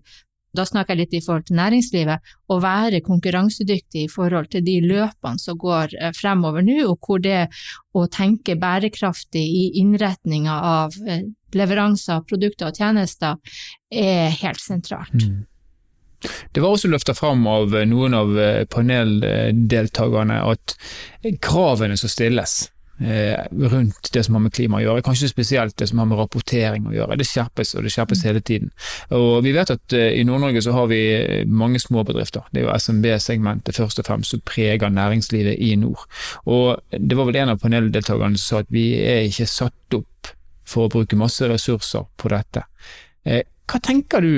da 0.57 0.65
snakker 0.67 0.95
jeg 0.95 1.01
litt 1.01 1.13
i 1.15 1.21
forhold 1.23 1.45
til 1.47 1.59
næringslivet, 1.59 2.31
å 2.51 2.57
være 2.63 3.01
konkurransedyktig 3.05 4.05
i 4.05 4.09
forhold 4.11 4.51
til 4.51 4.65
de 4.65 4.79
løpene 4.83 5.39
som 5.41 5.59
går 5.59 5.95
eh, 5.99 6.11
fremover 6.17 6.65
nå, 6.65 6.81
og 6.89 6.97
hvor 7.07 7.21
det 7.23 7.45
å 7.95 8.07
tenke 8.11 8.57
bærekraftig 8.59 9.43
i 9.43 9.63
innretninga 9.81 10.57
av 10.71 10.97
eh, 11.07 11.23
leveranser 11.55 12.25
produkter 12.27 12.71
og 12.71 12.77
tjenester 12.79 13.39
er 13.91 14.29
helt 14.41 14.61
sentralt. 14.63 15.15
Mm. 15.15 15.47
Det 16.53 16.61
var 16.61 16.75
også 16.75 16.91
løfta 16.91 17.15
fram 17.17 17.47
av 17.49 17.73
noen 17.89 18.13
av 18.13 18.35
paneldeltakerne 18.69 20.35
at 20.51 20.75
kravene 21.41 21.97
som 21.97 22.11
stilles 22.13 22.59
Eh, 22.61 22.80
rundt 23.51 24.11
det 24.13 24.23
som 24.23 24.35
har 24.35 24.43
med 24.43 24.53
klima 24.53 24.77
å 24.77 24.83
gjøre. 24.83 25.03
Kanskje 25.05 25.29
spesielt 25.31 25.77
det 25.77 25.87
som 25.89 26.01
har 26.01 26.09
med 26.09 26.19
rapportering 26.19 26.85
å 26.89 26.93
gjøre. 26.95 27.17
Det 27.19 27.27
skjerpes, 27.27 27.73
og 27.75 27.85
det 27.85 27.93
skjerpes 27.93 28.23
hele 28.27 28.41
tiden. 28.45 28.71
Og 29.17 29.43
Vi 29.45 29.53
vet 29.55 29.73
at 29.73 29.95
uh, 29.97 30.07
i 30.13 30.23
Nord-Norge 30.27 30.61
så 30.61 30.75
har 30.75 30.89
vi 30.91 31.01
mange 31.47 31.81
små 31.81 32.03
bedrifter. 32.07 32.45
Det 32.51 32.61
er 32.61 32.67
jo 32.67 32.75
SMB-segmentet 32.77 33.79
først 33.79 34.03
og 34.03 34.07
fremst 34.09 34.35
som 34.35 34.43
preger 34.45 34.93
næringslivet 34.93 35.57
i 35.59 35.75
nord. 35.81 36.05
Og 36.45 36.81
Det 36.91 37.17
var 37.17 37.29
vel 37.29 37.41
en 37.41 37.55
av 37.55 37.61
paneldeltakerne 37.63 38.37
som 38.37 38.57
sa 38.57 38.61
at 38.65 38.73
vi 38.73 38.93
er 39.01 39.25
ikke 39.29 39.49
satt 39.49 39.97
opp 39.97 40.33
for 40.67 40.87
å 40.87 40.93
bruke 40.93 41.19
masse 41.19 41.47
ressurser 41.49 42.05
på 42.17 42.31
dette. 42.31 42.67
Hva 43.71 43.79
tenker 43.79 44.25
du 44.25 44.31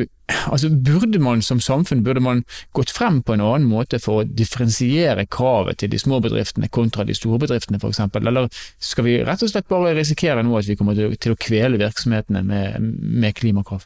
altså 0.47 0.69
Burde 0.71 1.19
man 1.21 1.41
som 1.43 1.59
samfunn 1.61 2.03
burde 2.05 2.21
man 2.23 2.43
gått 2.77 2.93
frem 2.95 3.19
på 3.25 3.35
en 3.35 3.43
annen 3.43 3.67
måte 3.69 3.99
for 4.01 4.21
å 4.21 4.27
differensiere 4.27 5.25
kravet 5.31 5.81
til 5.81 5.91
de 5.91 5.99
små 5.99 6.21
bedriftene 6.23 6.69
kontra 6.73 7.05
de 7.07 7.15
store 7.17 7.41
bedriftene 7.43 7.79
f.eks., 7.81 7.99
eller 8.21 8.47
skal 8.79 9.07
vi 9.07 9.17
rett 9.25 9.43
og 9.43 9.51
slett 9.51 9.67
bare 9.69 9.95
risikere 9.97 10.45
nå 10.45 10.55
at 10.57 10.69
vi 10.69 10.77
kommer 10.79 10.95
til 10.95 11.35
å 11.35 11.39
kvele 11.39 11.81
virksomhetene 11.81 12.43
med, 12.47 12.93
med 13.03 13.35
klimakrav? 13.39 13.83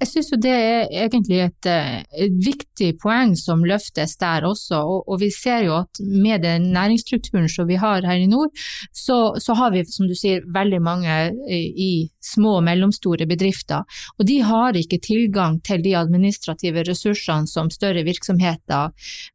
Jeg 0.00 0.08
synes 0.08 0.30
jo 0.32 0.36
det 0.40 0.52
er 0.52 0.86
egentlig 1.04 1.42
et, 1.44 1.66
eh, 1.68 1.98
et, 2.24 2.36
viktig 2.40 2.94
poeng 3.02 3.34
som 3.36 3.60
løftes 3.68 4.14
der 4.20 4.46
også, 4.48 4.78
og, 4.80 5.02
og, 5.04 5.18
vi 5.20 5.28
ser 5.34 5.66
jo 5.66 5.74
at 5.76 6.00
med 6.00 6.40
den 6.46 6.70
næringsstrukturen 6.72 7.50
som 7.52 7.68
vi 7.68 7.76
har 7.76 8.06
her 8.08 8.16
i 8.16 8.28
nord, 8.30 8.48
så, 8.96 9.34
så 9.36 9.56
har 9.58 9.74
vi 9.74 9.84
som 9.84 10.08
du 10.08 10.14
sier 10.16 10.46
veldig 10.54 10.80
mange 10.80 11.16
i, 11.52 11.60
i 11.84 11.90
små 12.24 12.56
og 12.60 12.64
mellomstore 12.70 13.28
bedrifter, 13.28 13.84
og 14.16 14.28
de 14.30 14.38
har 14.40 14.78
ikke 14.80 15.02
tilgang 15.04 15.60
til 15.68 15.84
de 15.84 15.92
administrative 16.00 16.86
ressursene 16.88 17.50
som 17.50 17.68
større 17.68 18.06
virksomheter 18.06 18.94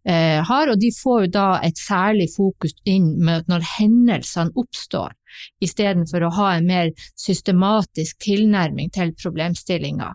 eh, 0.09 0.41
har, 0.49 0.71
og 0.71 0.81
de 0.81 0.89
får 0.97 1.27
jo 1.27 1.33
da 1.37 1.47
et 1.61 1.77
særlig 1.77 2.31
fokus 2.33 2.73
inn 2.89 3.13
med 3.21 3.45
når 3.51 3.69
hendelsene 3.75 4.57
oppstår 4.57 5.13
istedenfor 5.63 6.25
å 6.25 6.33
ha 6.39 6.51
en 6.55 6.67
mer 6.67 6.91
systematisk 7.19 8.19
tilnærming 8.23 8.91
til 8.95 9.13
problemstillinga. 9.21 10.13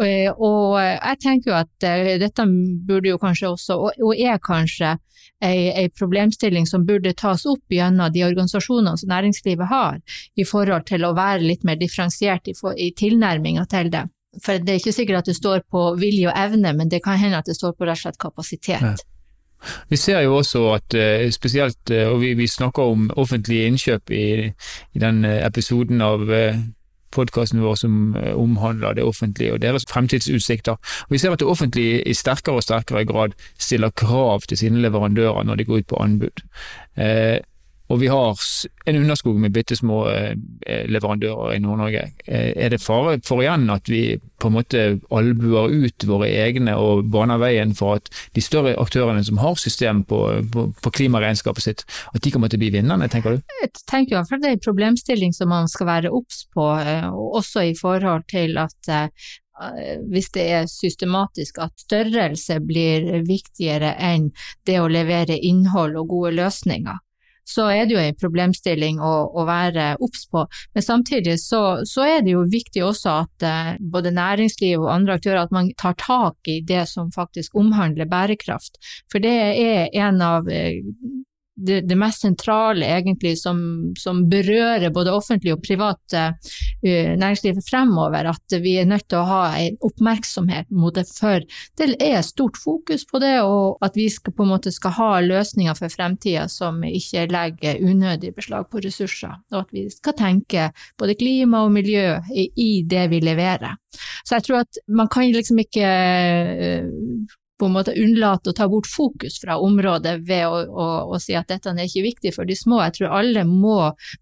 Eh, 0.00 0.30
og 0.32 0.78
jeg 0.80 1.18
tenker 1.20 1.50
jo 1.50 1.56
at 1.58 1.84
eh, 1.84 2.14
dette 2.20 2.46
burde 2.88 3.10
jo 3.10 3.18
kanskje 3.20 3.50
også, 3.52 3.76
og 3.92 4.14
er 4.16 4.40
kanskje, 4.42 4.96
ei, 5.42 5.88
problemstilling 5.98 6.66
som 6.70 6.86
burde 6.86 7.12
tas 7.18 7.44
opp 7.50 7.74
gjennom 7.74 8.12
de 8.14 8.24
organisasjonene 8.24 8.96
som 8.98 9.10
næringslivet 9.10 9.68
har, 9.68 10.00
i 10.38 10.46
forhold 10.48 10.86
til 10.88 11.04
å 11.04 11.12
være 11.18 11.44
litt 11.44 11.66
mer 11.66 11.80
differensiert 11.80 12.48
i, 12.48 12.54
i 12.78 12.92
tilnærminga 12.96 13.66
til 13.70 13.92
det. 13.92 14.06
For 14.42 14.62
det 14.62 14.72
er 14.72 14.80
ikke 14.80 14.96
sikkert 14.96 15.22
at 15.22 15.32
det 15.32 15.36
står 15.36 15.64
på 15.68 15.90
vilje 16.00 16.30
og 16.30 16.38
evne, 16.40 16.72
men 16.78 16.88
det 16.88 17.02
kan 17.04 17.18
hende 17.20 17.42
at 17.42 17.50
det 17.50 17.58
står 17.58 17.74
på 17.76 17.84
rett 17.84 17.98
og 17.98 18.06
slett 18.06 18.22
kapasitet. 18.22 18.86
Ja. 18.86 18.94
Vi 19.90 19.98
ser 20.00 20.24
jo 20.24 20.38
også 20.40 20.62
at 20.72 20.94
eh, 20.98 21.28
spesielt, 21.30 21.90
og 21.90 22.16
vi, 22.22 22.32
vi 22.38 22.48
snakker 22.50 22.94
om 22.94 23.10
offentlige 23.20 23.68
innkjøp 23.70 24.10
i, 24.10 24.24
i 24.48 25.02
den 25.02 25.22
episoden 25.26 26.02
av 26.02 26.32
podkasten 27.12 27.62
vår 27.62 27.78
som 27.80 28.16
eh, 28.16 28.32
omhandler 28.38 28.96
det 28.98 29.06
offentlige 29.06 29.54
og 29.54 29.62
deres 29.62 29.86
fremtidsutsikter. 29.90 30.76
Vi 31.10 31.18
ser 31.18 31.34
at 31.34 31.40
det 31.40 31.48
offentlige 31.48 32.02
i 32.08 32.16
sterkere 32.16 32.60
og 32.60 32.66
sterkere 32.66 33.04
grad 33.08 33.36
stiller 33.58 33.90
krav 33.90 34.48
til 34.48 34.58
sine 34.58 34.82
leverandører 34.82 35.44
når 35.44 35.60
de 35.60 35.64
går 35.68 35.82
ut 35.82 35.90
på 35.92 36.02
anbud. 36.02 36.44
Og 37.92 38.00
vi 38.00 38.08
har 38.08 38.38
en 38.84 38.96
underskog 38.96 39.36
med 39.40 39.52
bitte 39.52 39.76
små 39.76 40.06
eh, 40.08 40.30
eh, 40.66 40.86
leverandører 40.88 41.56
i 41.56 41.60
Nord-Norge. 41.60 42.06
Eh, 42.24 42.52
er 42.64 42.72
det 42.72 42.80
fare 42.80 43.18
for 43.26 43.44
igjen 43.44 43.68
at 43.72 43.90
vi 43.92 44.16
på 44.40 44.48
en 44.48 44.56
måte 44.56 44.84
albuer 45.12 45.68
ut 45.68 46.06
våre 46.08 46.30
egne 46.30 46.72
og 46.80 47.04
baner 47.12 47.40
veien 47.42 47.74
for 47.76 48.00
at 48.00 48.08
de 48.32 48.42
større 48.42 48.72
aktørene 48.80 49.22
som 49.26 49.42
har 49.42 49.60
system 49.60 50.02
på, 50.08 50.22
på, 50.54 50.66
på 50.72 50.94
klimaregnskapet 50.96 51.66
sitt, 51.66 51.84
at 52.16 52.24
de 52.24 52.32
kommer 52.32 52.50
til 52.50 52.58
å 52.58 52.64
bli 52.64 52.72
vinnerne, 52.78 53.10
tenker 53.12 53.36
du? 53.36 53.44
Jeg 53.60 53.74
tenker 53.84 54.16
i 54.16 54.18
hvert 54.18 54.32
fall 54.32 54.42
det 54.42 54.50
er 54.50 54.56
en 54.56 54.64
problemstilling 54.64 55.36
som 55.36 55.52
man 55.52 55.70
skal 55.70 55.90
være 55.92 56.10
obs 56.16 56.46
på, 56.56 56.64
også 57.12 57.68
i 57.68 57.76
forhold 57.78 58.26
til 58.32 58.58
at 58.58 58.92
hvis 60.10 60.32
det 60.34 60.48
er 60.56 60.66
systematisk 60.66 61.60
at 61.62 61.84
størrelse 61.84 62.56
blir 62.66 63.20
viktigere 63.28 63.92
enn 64.00 64.30
det 64.66 64.80
å 64.80 64.90
levere 64.90 65.36
innhold 65.38 66.00
og 66.00 66.10
gode 66.16 66.34
løsninger 66.40 66.98
så 67.48 67.66
er 67.72 67.86
det 67.86 67.96
jo 67.96 68.02
en 68.02 68.18
problemstilling 68.18 69.00
å, 69.02 69.12
å 69.38 69.44
være 69.48 69.92
obs 70.04 70.26
på. 70.30 70.44
Men 70.74 70.86
samtidig 70.86 71.38
så, 71.42 71.62
så, 71.88 72.06
er 72.06 72.22
det 72.24 72.36
jo 72.36 72.44
viktig 72.50 72.84
også 72.86 73.16
at 73.24 73.46
eh, 73.46 73.72
både 73.80 74.14
næringsliv 74.14 74.80
og 74.80 74.92
andre 74.94 75.18
aktører 75.18 75.42
at 75.44 75.54
man 75.54 75.72
tar 75.80 75.96
tak 76.00 76.50
i 76.50 76.60
det 76.66 76.84
som 76.90 77.12
faktisk 77.14 77.56
omhandler 77.58 78.10
bærekraft. 78.10 78.78
For 79.12 79.22
det 79.22 79.34
er 79.62 79.90
en 80.06 80.22
av 80.24 80.50
eh, 80.50 80.80
det, 81.54 81.80
det, 81.80 81.96
mest 81.96 82.22
sentrale 82.24 82.86
egentlig 82.86 83.34
som, 83.38 83.58
som, 83.98 84.22
berører 84.30 84.92
både 84.94 85.12
offentlig 85.12 85.52
og 85.54 85.62
privat 85.64 86.14
uh, 86.16 86.52
næringsliv 86.82 87.60
fremover, 87.66 88.30
at 88.32 88.56
vi 88.62 88.76
er 88.80 88.88
nødt 88.88 89.06
til 89.10 89.20
å 89.20 89.28
ha 89.28 89.42
en 89.60 89.76
oppmerksomhet 89.84 90.70
mot 90.72 90.94
det, 90.96 91.04
for 91.12 91.44
det 91.78 91.90
er 92.00 92.24
stort 92.24 92.56
fokus 92.60 93.04
på 93.08 93.20
det, 93.22 93.34
og 93.44 93.82
at 93.84 93.98
vi 93.98 94.08
skal, 94.12 94.34
på 94.36 94.46
en 94.46 94.52
måte 94.54 94.72
skal 94.72 94.96
ha 94.96 95.10
løsninger 95.24 95.76
for 95.78 95.92
fremtida 95.92 96.46
som 96.52 96.80
ikke 96.88 97.28
legger 97.32 97.82
unødig 97.84 98.32
beslag 98.36 98.68
på 98.72 98.82
ressurser, 98.84 99.36
og 99.52 99.62
at 99.64 99.76
vi 99.76 99.86
skal 99.92 100.16
tenke 100.18 100.70
både 100.98 101.18
klima 101.20 101.66
og 101.66 101.76
miljø 101.76 102.16
i, 102.32 102.48
i 102.56 102.70
det 102.88 103.08
vi 103.12 103.20
leverer. 103.24 103.76
Så 104.24 104.38
jeg 104.38 104.48
tror 104.48 104.62
at 104.64 104.82
man 104.88 105.10
kan 105.12 105.28
liksom 105.28 105.60
ikke 105.60 105.92
uh, 105.92 107.38
på 107.62 107.68
en 107.70 107.76
måte 107.76 107.94
unnlate 107.94 108.50
å 108.50 108.56
ta 108.58 108.66
bort 108.66 108.88
fokus 108.90 109.38
fra 109.38 109.54
området 109.62 110.16
ved 110.26 110.48
å, 110.50 110.60
å, 110.66 110.86
å, 111.14 111.20
si 111.22 111.36
at 111.38 111.46
dette 111.52 111.70
er 111.70 111.86
ikke 111.86 112.08
viktig 112.08 112.32
for 112.34 112.48
de 112.48 112.56
små. 112.58 112.80
Jeg 112.82 112.96
tror 112.98 113.14
alle 113.20 113.44
må 113.46 113.76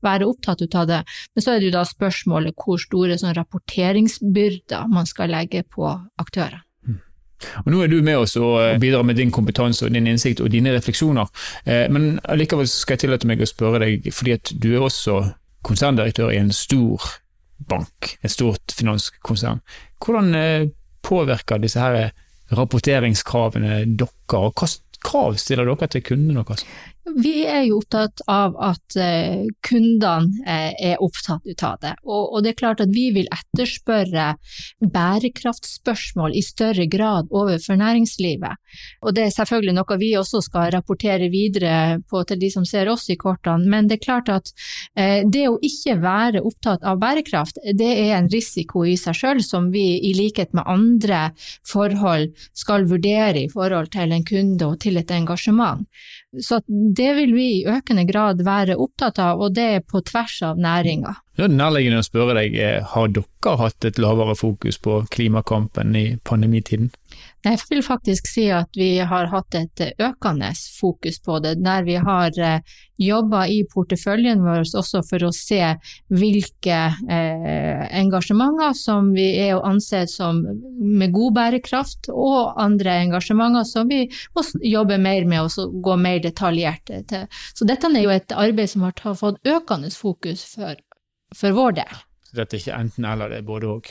være 0.04 0.28
opptatt 0.28 0.66
av 0.76 0.88
det. 0.90 1.00
Men 1.32 1.44
så 1.44 1.54
er 1.54 1.60
det 1.60 1.70
jo 1.70 1.76
da 1.78 1.86
spørsmålet 1.88 2.58
hvor 2.60 2.80
store 2.82 3.16
sånn 3.20 3.36
rapporteringsbyrder 3.38 4.90
man 4.92 5.08
skal 5.08 5.32
legge 5.32 5.64
på 5.64 5.88
aktører. 6.20 6.60
Og 7.64 7.70
Nå 7.72 7.80
er 7.80 7.88
du 7.88 8.02
med 8.04 8.20
oss 8.20 8.36
og 8.36 8.58
eh, 8.60 8.76
bidrar 8.80 9.06
med 9.08 9.16
din 9.16 9.32
kompetanse 9.32 9.86
og 9.86 9.94
din 9.94 10.08
innsikt 10.10 10.42
og 10.44 10.50
dine 10.52 10.74
refleksjoner. 10.74 11.30
Eh, 11.64 11.86
men 11.88 12.18
likevel 12.36 12.68
skal 12.68 12.98
jeg 12.98 13.06
tillate 13.06 13.30
meg 13.30 13.40
å 13.40 13.48
spørre 13.48 13.80
deg, 13.86 14.10
fordi 14.12 14.36
at 14.36 14.52
du 14.52 14.74
er 14.74 14.84
også 14.84 15.22
konserndirektør 15.64 16.34
i 16.34 16.40
en 16.42 16.52
stor 16.52 17.00
bank, 17.70 18.18
et 18.20 18.32
stort 18.32 18.76
finanskonsern. 18.76 19.64
Hvordan 20.04 20.34
eh, 20.36 20.68
påvirker 21.06 21.64
disse 21.64 21.80
her 21.80 22.10
rapporteringskravene 22.56 23.82
dere, 23.98 24.38
og 24.38 24.54
hva 24.58 24.70
krav 25.00 25.36
stiller 25.40 25.68
dere 25.68 25.90
til 25.90 26.04
kundene 26.10 26.44
deres? 26.46 26.66
Vi 27.16 27.44
er 27.48 27.64
jo 27.66 27.80
opptatt 27.80 28.22
av 28.30 28.56
at 28.62 28.96
eh, 29.00 29.46
kundene 29.66 30.44
eh, 30.46 30.72
er 30.92 31.02
opptatt 31.02 31.64
av 31.66 31.78
det. 31.82 31.94
Og, 32.04 32.38
det 32.44 32.52
er 32.52 32.58
klart 32.58 32.82
at 32.84 32.92
vi 32.92 33.08
vil 33.14 33.28
etterspørre 33.32 34.34
bærekraftspørsmål 34.80 36.36
i 36.36 36.42
større 36.44 36.86
grad 36.90 37.30
overfor 37.30 37.78
næringslivet. 37.80 38.60
Og 39.02 39.16
det 39.16 39.26
er 39.26 39.34
selvfølgelig 39.34 39.76
noe 39.78 39.98
vi 40.00 40.12
også 40.18 40.42
skal 40.44 40.70
rapportere 40.74 41.30
videre 41.32 42.00
på 42.10 42.22
til 42.28 42.40
de 42.40 42.50
som 42.52 42.66
ser 42.68 42.90
oss 42.92 43.08
i 43.10 43.18
kortene. 43.20 43.68
Men 43.70 43.90
det 43.90 43.98
er 43.98 44.04
klart 44.06 44.32
at 44.32 44.52
eh, 44.96 45.26
det 45.26 45.46
å 45.50 45.58
ikke 45.66 45.98
være 46.02 46.44
opptatt 46.46 46.86
av 46.86 47.00
bærekraft, 47.02 47.60
det 47.74 47.90
er 48.04 48.16
en 48.18 48.30
risiko 48.30 48.84
i 48.86 48.96
seg 49.00 49.18
selv 49.18 49.46
som 49.46 49.70
vi 49.74 49.98
i 50.10 50.14
likhet 50.16 50.54
med 50.56 50.68
andre 50.70 51.30
forhold 51.66 52.30
skal 52.56 52.86
vurdere 52.90 53.46
i 53.46 53.50
forhold 53.50 53.90
til 53.94 54.14
en 54.14 54.26
kunde 54.26 54.68
og 54.68 54.80
til 54.84 55.00
et 55.00 55.10
engasjement. 55.14 55.86
Så 56.38 56.60
det 56.68 57.08
vil 57.14 57.32
vi 57.34 57.46
i 57.58 57.66
økende 57.66 58.04
grad 58.06 58.42
være 58.46 58.76
opptatt 58.78 59.18
av, 59.18 59.40
og 59.42 59.54
det 59.56 59.64
er 59.76 59.80
på 59.82 59.98
tvers 60.06 60.36
av 60.46 60.60
næringa. 60.62 61.16
Det 61.34 61.48
er 61.48 61.56
nærliggende 61.56 62.04
å 62.04 62.06
spørre 62.06 62.36
deg, 62.38 62.54
har 62.92 63.10
dere 63.10 63.56
hatt 63.58 63.88
et 63.88 63.98
lavere 63.98 64.36
fokus 64.38 64.78
på 64.78 65.00
klimakampen 65.10 65.96
i 65.98 66.04
pandemitiden? 66.22 66.92
Jeg 67.44 67.58
vil 67.70 67.82
faktisk 67.84 68.28
si 68.28 68.46
at 68.52 68.76
vi 68.76 68.98
har 68.98 69.30
hatt 69.32 69.56
et 69.56 69.82
økende 69.98 70.50
fokus 70.80 71.20
på 71.24 71.38
det, 71.44 71.56
der 71.64 71.84
vi 71.86 71.96
har 72.00 72.36
eh, 72.36 72.60
jobba 73.00 73.46
i 73.48 73.62
porteføljen 73.70 74.42
vår 74.44 74.66
også 74.76 75.00
for 75.08 75.24
å 75.24 75.32
se 75.34 75.60
hvilke 76.12 76.80
eh, 77.10 77.84
engasjementer 78.00 78.76
som 78.76 79.12
vi 79.16 79.28
er 79.40 79.54
å 79.56 79.64
anse 79.68 80.02
som 80.12 80.42
med 80.44 81.14
god 81.14 81.38
bærekraft, 81.38 82.10
og 82.12 82.60
andre 82.60 82.98
engasjementer 83.06 83.66
som 83.68 83.88
vi 83.90 84.04
må 84.36 84.44
jobbe 84.66 85.00
mer 85.00 85.26
med 85.28 85.48
og 85.48 85.80
gå 85.84 85.96
mer 86.00 86.20
detaljert 86.24 86.92
til. 87.08 87.26
Så 87.54 87.68
dette 87.68 87.88
er 87.90 88.04
jo 88.04 88.14
et 88.14 88.36
arbeid 88.36 88.72
som 88.72 88.84
har 88.86 89.16
fått 89.16 89.40
økende 89.48 89.90
fokus 89.94 90.44
for, 90.54 90.76
for 91.36 91.56
vår 91.56 91.80
del. 91.80 91.98
Så 92.30 92.38
dette 92.38 92.56
er 92.56 92.62
ikke 92.62 92.78
enten-eller, 92.78 93.32
det 93.32 93.40
er 93.40 93.48
både 93.48 93.72
òg? 93.72 93.90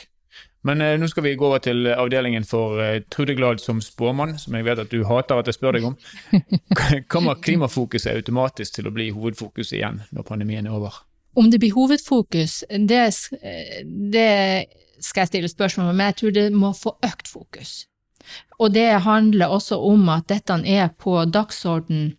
Men 0.67 0.81
eh, 0.83 0.97
nå 0.99 1.07
skal 1.07 1.23
vi 1.23 1.35
gå 1.39 1.47
over 1.47 1.61
til 1.63 1.87
avdelingen 1.93 2.43
for 2.47 2.81
eh, 2.83 3.01
Trude 3.11 3.35
Glad 3.37 3.61
som 3.63 3.79
spåmann, 3.83 4.35
som 4.39 4.57
jeg 4.57 4.67
vet 4.67 4.81
at 4.83 4.91
du 4.91 5.05
hater 5.07 5.39
at 5.39 5.47
jeg 5.47 5.55
spør 5.55 5.77
deg 5.77 5.87
om. 5.87 5.95
Kommer 7.13 7.39
klimafokuset 7.39 8.11
automatisk 8.11 8.79
til 8.79 8.89
å 8.89 8.95
bli 8.95 9.09
hovedfokus 9.15 9.71
igjen 9.77 10.01
når 10.11 10.27
pandemien 10.27 10.67
er 10.67 10.75
over? 10.75 11.01
Om 11.39 11.51
det 11.51 11.61
blir 11.61 11.75
hovedfokus, 11.77 12.63
det, 12.69 13.03
det 14.11 14.31
skal 14.99 15.23
jeg 15.23 15.31
stille 15.31 15.51
spørsmål 15.51 15.91
om, 15.91 15.95
men 15.95 16.09
jeg 16.09 16.19
tror 16.19 16.35
det 16.35 16.47
må 16.51 16.73
få 16.75 16.95
økt 17.05 17.29
fokus. 17.31 17.85
Og 18.59 18.73
det 18.75 18.89
handler 19.05 19.53
også 19.55 19.77
om 19.79 20.09
at 20.11 20.27
dette 20.29 20.57
er 20.67 20.89
på 20.99 21.21
dagsorden 21.31 22.18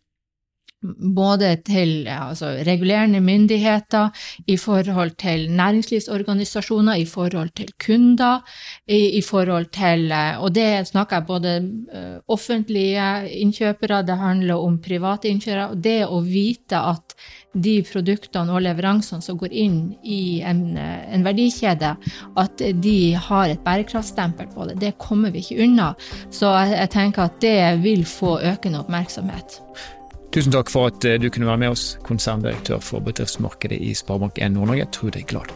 både 1.14 1.56
til 1.66 2.08
altså, 2.08 2.46
regulerende 2.66 3.20
myndigheter, 3.20 4.08
i 4.46 4.56
forhold 4.56 5.10
til 5.20 5.50
næringslivsorganisasjoner, 5.52 6.94
i 6.94 7.04
forhold 7.04 7.50
til 7.56 7.68
kunder, 7.86 8.40
i, 8.88 9.18
i 9.18 9.22
forhold 9.22 9.66
til 9.72 10.12
Og 10.38 10.54
det 10.54 10.86
snakker 10.88 11.16
jeg 11.16 11.26
både 11.26 11.72
uh, 11.94 12.16
offentlige 12.28 13.28
innkjøpere, 13.30 14.02
det 14.02 14.16
handler 14.16 14.54
om 14.54 14.78
private 14.78 15.28
innkjøpere. 15.28 15.68
og 15.68 15.84
Det 15.84 16.06
å 16.06 16.20
vite 16.20 16.76
at 16.76 17.14
de 17.54 17.82
produktene 17.92 18.52
og 18.54 18.62
leveransene 18.62 19.22
som 19.22 19.38
går 19.38 19.52
inn 19.52 19.78
i 20.04 20.40
en, 20.46 20.78
en 20.78 21.24
verdikjede, 21.24 21.96
at 22.38 22.62
de 22.82 23.14
har 23.14 23.50
et 23.50 23.64
bærekraftstempel 23.64 24.46
på 24.54 24.68
det. 24.70 24.80
Det 24.80 24.98
kommer 24.98 25.30
vi 25.30 25.42
ikke 25.42 25.64
unna. 25.64 25.94
Så 26.30 26.46
jeg, 26.46 26.76
jeg 26.78 26.90
tenker 26.90 27.26
at 27.26 27.40
det 27.42 27.82
vil 27.82 28.06
få 28.06 28.38
økende 28.40 28.80
oppmerksomhet. 28.84 29.60
Tusen 30.30 30.52
takk 30.54 30.68
for 30.70 30.86
at 30.86 31.02
eh, 31.08 31.16
du 31.18 31.26
kunne 31.26 31.48
være 31.48 31.58
med 31.58 31.72
oss, 31.74 31.96
konserndirektør 32.06 32.78
for 32.86 33.02
bedriftsmarkedet 33.02 33.80
i 33.82 33.90
Sparebank1 33.98 34.52
Nord-Norge, 34.54 34.84
Trude 34.94 35.22
Glad. 35.26 35.50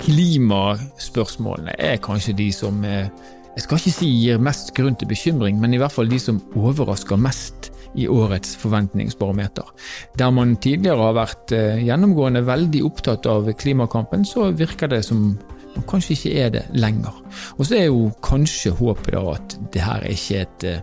Klimaspørsmålene 0.00 1.74
er 1.76 2.00
kanskje 2.00 2.32
de 2.38 2.46
som 2.56 2.80
eh, 2.88 3.10
jeg 3.58 3.66
skal 3.66 3.82
ikke 3.82 3.92
si 3.98 4.08
gir 4.22 4.40
mest 4.40 4.72
grunn 4.72 4.96
til 4.96 5.10
bekymring, 5.10 5.60
men 5.60 5.76
i 5.76 5.82
hvert 5.82 5.92
fall 5.92 6.08
de 6.08 6.22
som 6.22 6.40
overrasker 6.56 7.20
mest 7.20 7.68
i 7.98 8.08
årets 8.08 8.56
forventningsbarometer. 8.56 9.68
Der 10.16 10.32
man 10.32 10.56
tidligere 10.56 11.10
har 11.10 11.16
vært 11.18 11.52
eh, 11.52 11.84
gjennomgående 11.84 12.40
veldig 12.48 12.84
opptatt 12.88 13.28
av 13.28 13.52
klimakampen, 13.60 14.24
så 14.24 14.48
virker 14.56 14.88
det 14.94 15.04
som 15.04 15.34
og 15.78 15.86
kanskje 15.90 16.16
ikke 16.16 16.44
er 16.44 16.54
det 16.54 16.64
lenger. 16.76 17.16
Og 17.56 17.66
så 17.66 17.78
er 17.78 17.88
jo 17.88 18.08
kanskje 18.24 18.74
håpet 18.78 19.14
da 19.14 19.24
at 19.34 19.58
det 19.74 19.84
her 19.84 20.04
er 20.04 20.14
ikke 20.14 20.40
et, 20.44 20.64
eh, 20.68 20.80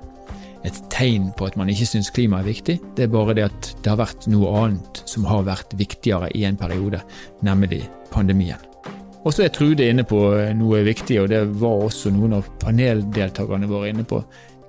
et 0.65 0.79
tegn 0.89 1.31
på 1.37 1.45
at 1.45 1.57
man 1.59 1.69
ikke 1.69 1.87
syns 1.89 2.09
klima 2.13 2.39
er 2.39 2.49
viktig, 2.49 2.79
det 2.97 3.05
er 3.05 3.11
bare 3.13 3.35
det 3.37 3.49
at 3.49 3.73
det 3.83 3.91
har 3.91 4.01
vært 4.01 4.29
noe 4.31 4.53
annet 4.63 5.03
som 5.05 5.27
har 5.29 5.45
vært 5.45 5.75
viktigere 5.77 6.31
i 6.33 6.45
en 6.47 6.57
periode, 6.57 7.03
nemlig 7.45 7.83
pandemien. 8.11 8.61
Og 9.25 9.33
så 9.33 9.45
er 9.45 9.53
Trude 9.53 9.87
inne 9.89 10.05
på 10.05 10.19
eh, 10.37 10.53
noe 10.57 10.83
viktig, 10.85 11.19
og 11.21 11.31
det 11.33 11.43
var 11.61 11.87
også 11.87 12.13
noen 12.13 12.37
av 12.39 12.49
paneldeltakerne 12.61 13.69
våre 13.69 13.89
inne 13.89 14.05
på. 14.05 14.21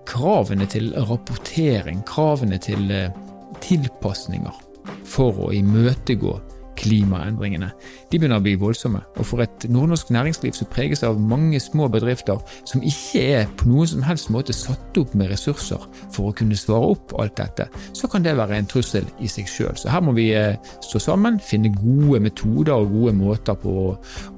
Kravene 0.07 0.69
til 0.71 0.93
rapportering, 0.97 2.03
kravene 2.09 2.59
til 2.62 2.91
eh, 2.95 3.12
tilpasninger 3.61 4.62
for 5.07 5.47
å 5.47 5.53
imøtegå 5.55 6.35
klimaendringene. 6.77 7.71
De 8.11 8.19
begynner 8.19 8.41
å 8.41 8.45
bli 8.45 8.55
voldsomme. 8.61 9.01
Og 9.17 9.29
for 9.29 9.43
et 9.45 9.67
nordnorsk 9.71 10.12
næringsliv 10.15 10.55
som 10.57 10.71
preges 10.73 11.05
av 11.07 11.21
mange 11.21 11.61
små 11.62 11.89
bedrifter 11.93 12.41
som 12.69 12.85
ikke 12.87 13.23
er 13.41 13.49
på 13.59 13.69
noen 13.71 13.91
som 13.91 14.05
helst 14.07 14.31
måte 14.35 14.57
satt 14.57 15.01
opp 15.01 15.15
med 15.19 15.31
ressurser 15.33 15.83
for 16.15 16.31
å 16.31 16.37
kunne 16.37 16.59
svare 16.59 16.93
opp 16.95 17.17
alt 17.21 17.37
dette, 17.41 17.69
så 17.97 18.11
kan 18.11 18.25
det 18.25 18.37
være 18.39 18.61
en 18.61 18.71
trussel 18.71 19.09
i 19.21 19.31
seg 19.31 19.51
sjøl. 19.51 19.75
Så 19.79 19.91
her 19.93 20.05
må 20.05 20.15
vi 20.17 20.29
eh, 20.37 20.57
stå 20.85 21.03
sammen, 21.03 21.41
finne 21.43 21.75
gode 21.75 22.23
metoder 22.29 22.77
og 22.77 22.95
gode 22.95 23.17
måter 23.19 23.59
på, 23.61 23.91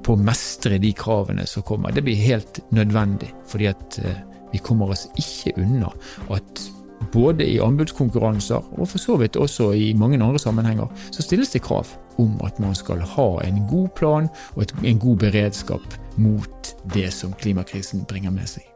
på 0.04 0.14
å 0.14 0.22
mestre 0.22 0.80
de 0.82 0.94
kravene 0.96 1.46
som 1.48 1.66
kommer. 1.66 1.94
Det 1.94 2.04
blir 2.06 2.18
helt 2.22 2.62
nødvendig, 2.74 3.30
fordi 3.50 3.70
at 3.70 4.00
eh, 4.02 4.24
vi 4.52 4.62
kommer 4.64 4.94
oss 4.94 5.08
ikke 5.20 5.56
unna 5.60 5.90
at 6.32 6.66
både 7.12 7.46
i 7.46 7.60
anbudskonkurranser 7.62 8.74
og 8.78 8.88
for 8.90 8.98
så 8.98 9.16
vidt 9.20 9.36
også 9.36 9.70
i 9.76 9.92
mange 9.96 10.18
andre 10.18 10.38
sammenhenger, 10.38 10.88
så 11.12 11.22
stilles 11.22 11.52
det 11.54 11.62
krav 11.62 11.88
om 12.18 12.38
at 12.46 12.58
man 12.62 12.74
skal 12.74 13.00
ha 13.16 13.28
en 13.44 13.62
god 13.70 13.88
plan 13.98 14.28
og 14.56 14.84
en 14.84 14.98
god 14.98 15.16
beredskap 15.16 16.00
mot 16.16 16.74
det 16.94 17.12
som 17.14 17.32
klimakrisen 17.32 18.04
bringer 18.08 18.34
med 18.34 18.50
seg. 18.50 18.66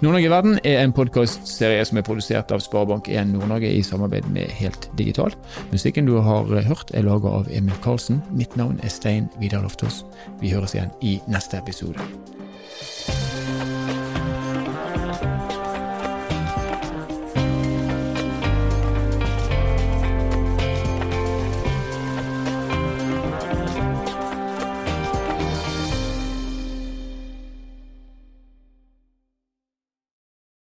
Nord-Norge 0.00 0.28
i 0.28 0.30
verden 0.30 0.58
er 0.60 0.82
en 0.82 0.92
podkastserie 0.92 1.84
som 1.88 1.96
er 1.96 2.04
produsert 2.04 2.52
av 2.52 2.60
Sparebank1 2.60 3.32
Nord-Norge 3.32 3.70
i 3.72 3.80
samarbeid 3.86 4.28
med 4.34 4.52
Helt 4.58 4.90
Digital. 4.98 5.32
Musikken 5.72 6.04
du 6.04 6.18
har 6.20 6.52
hørt 6.68 6.92
er 6.92 7.08
laga 7.08 7.32
av 7.40 7.48
Emil 7.48 7.80
Karlsen. 7.84 8.20
Mitt 8.30 8.60
navn 8.60 8.76
er 8.84 8.92
Stein 8.92 9.30
Vidar 9.40 9.64
Loftaas. 9.64 10.04
Vi 10.42 10.52
høres 10.52 10.76
igjen 10.76 10.92
i 11.00 11.16
neste 11.32 11.56
episode. 11.64 12.04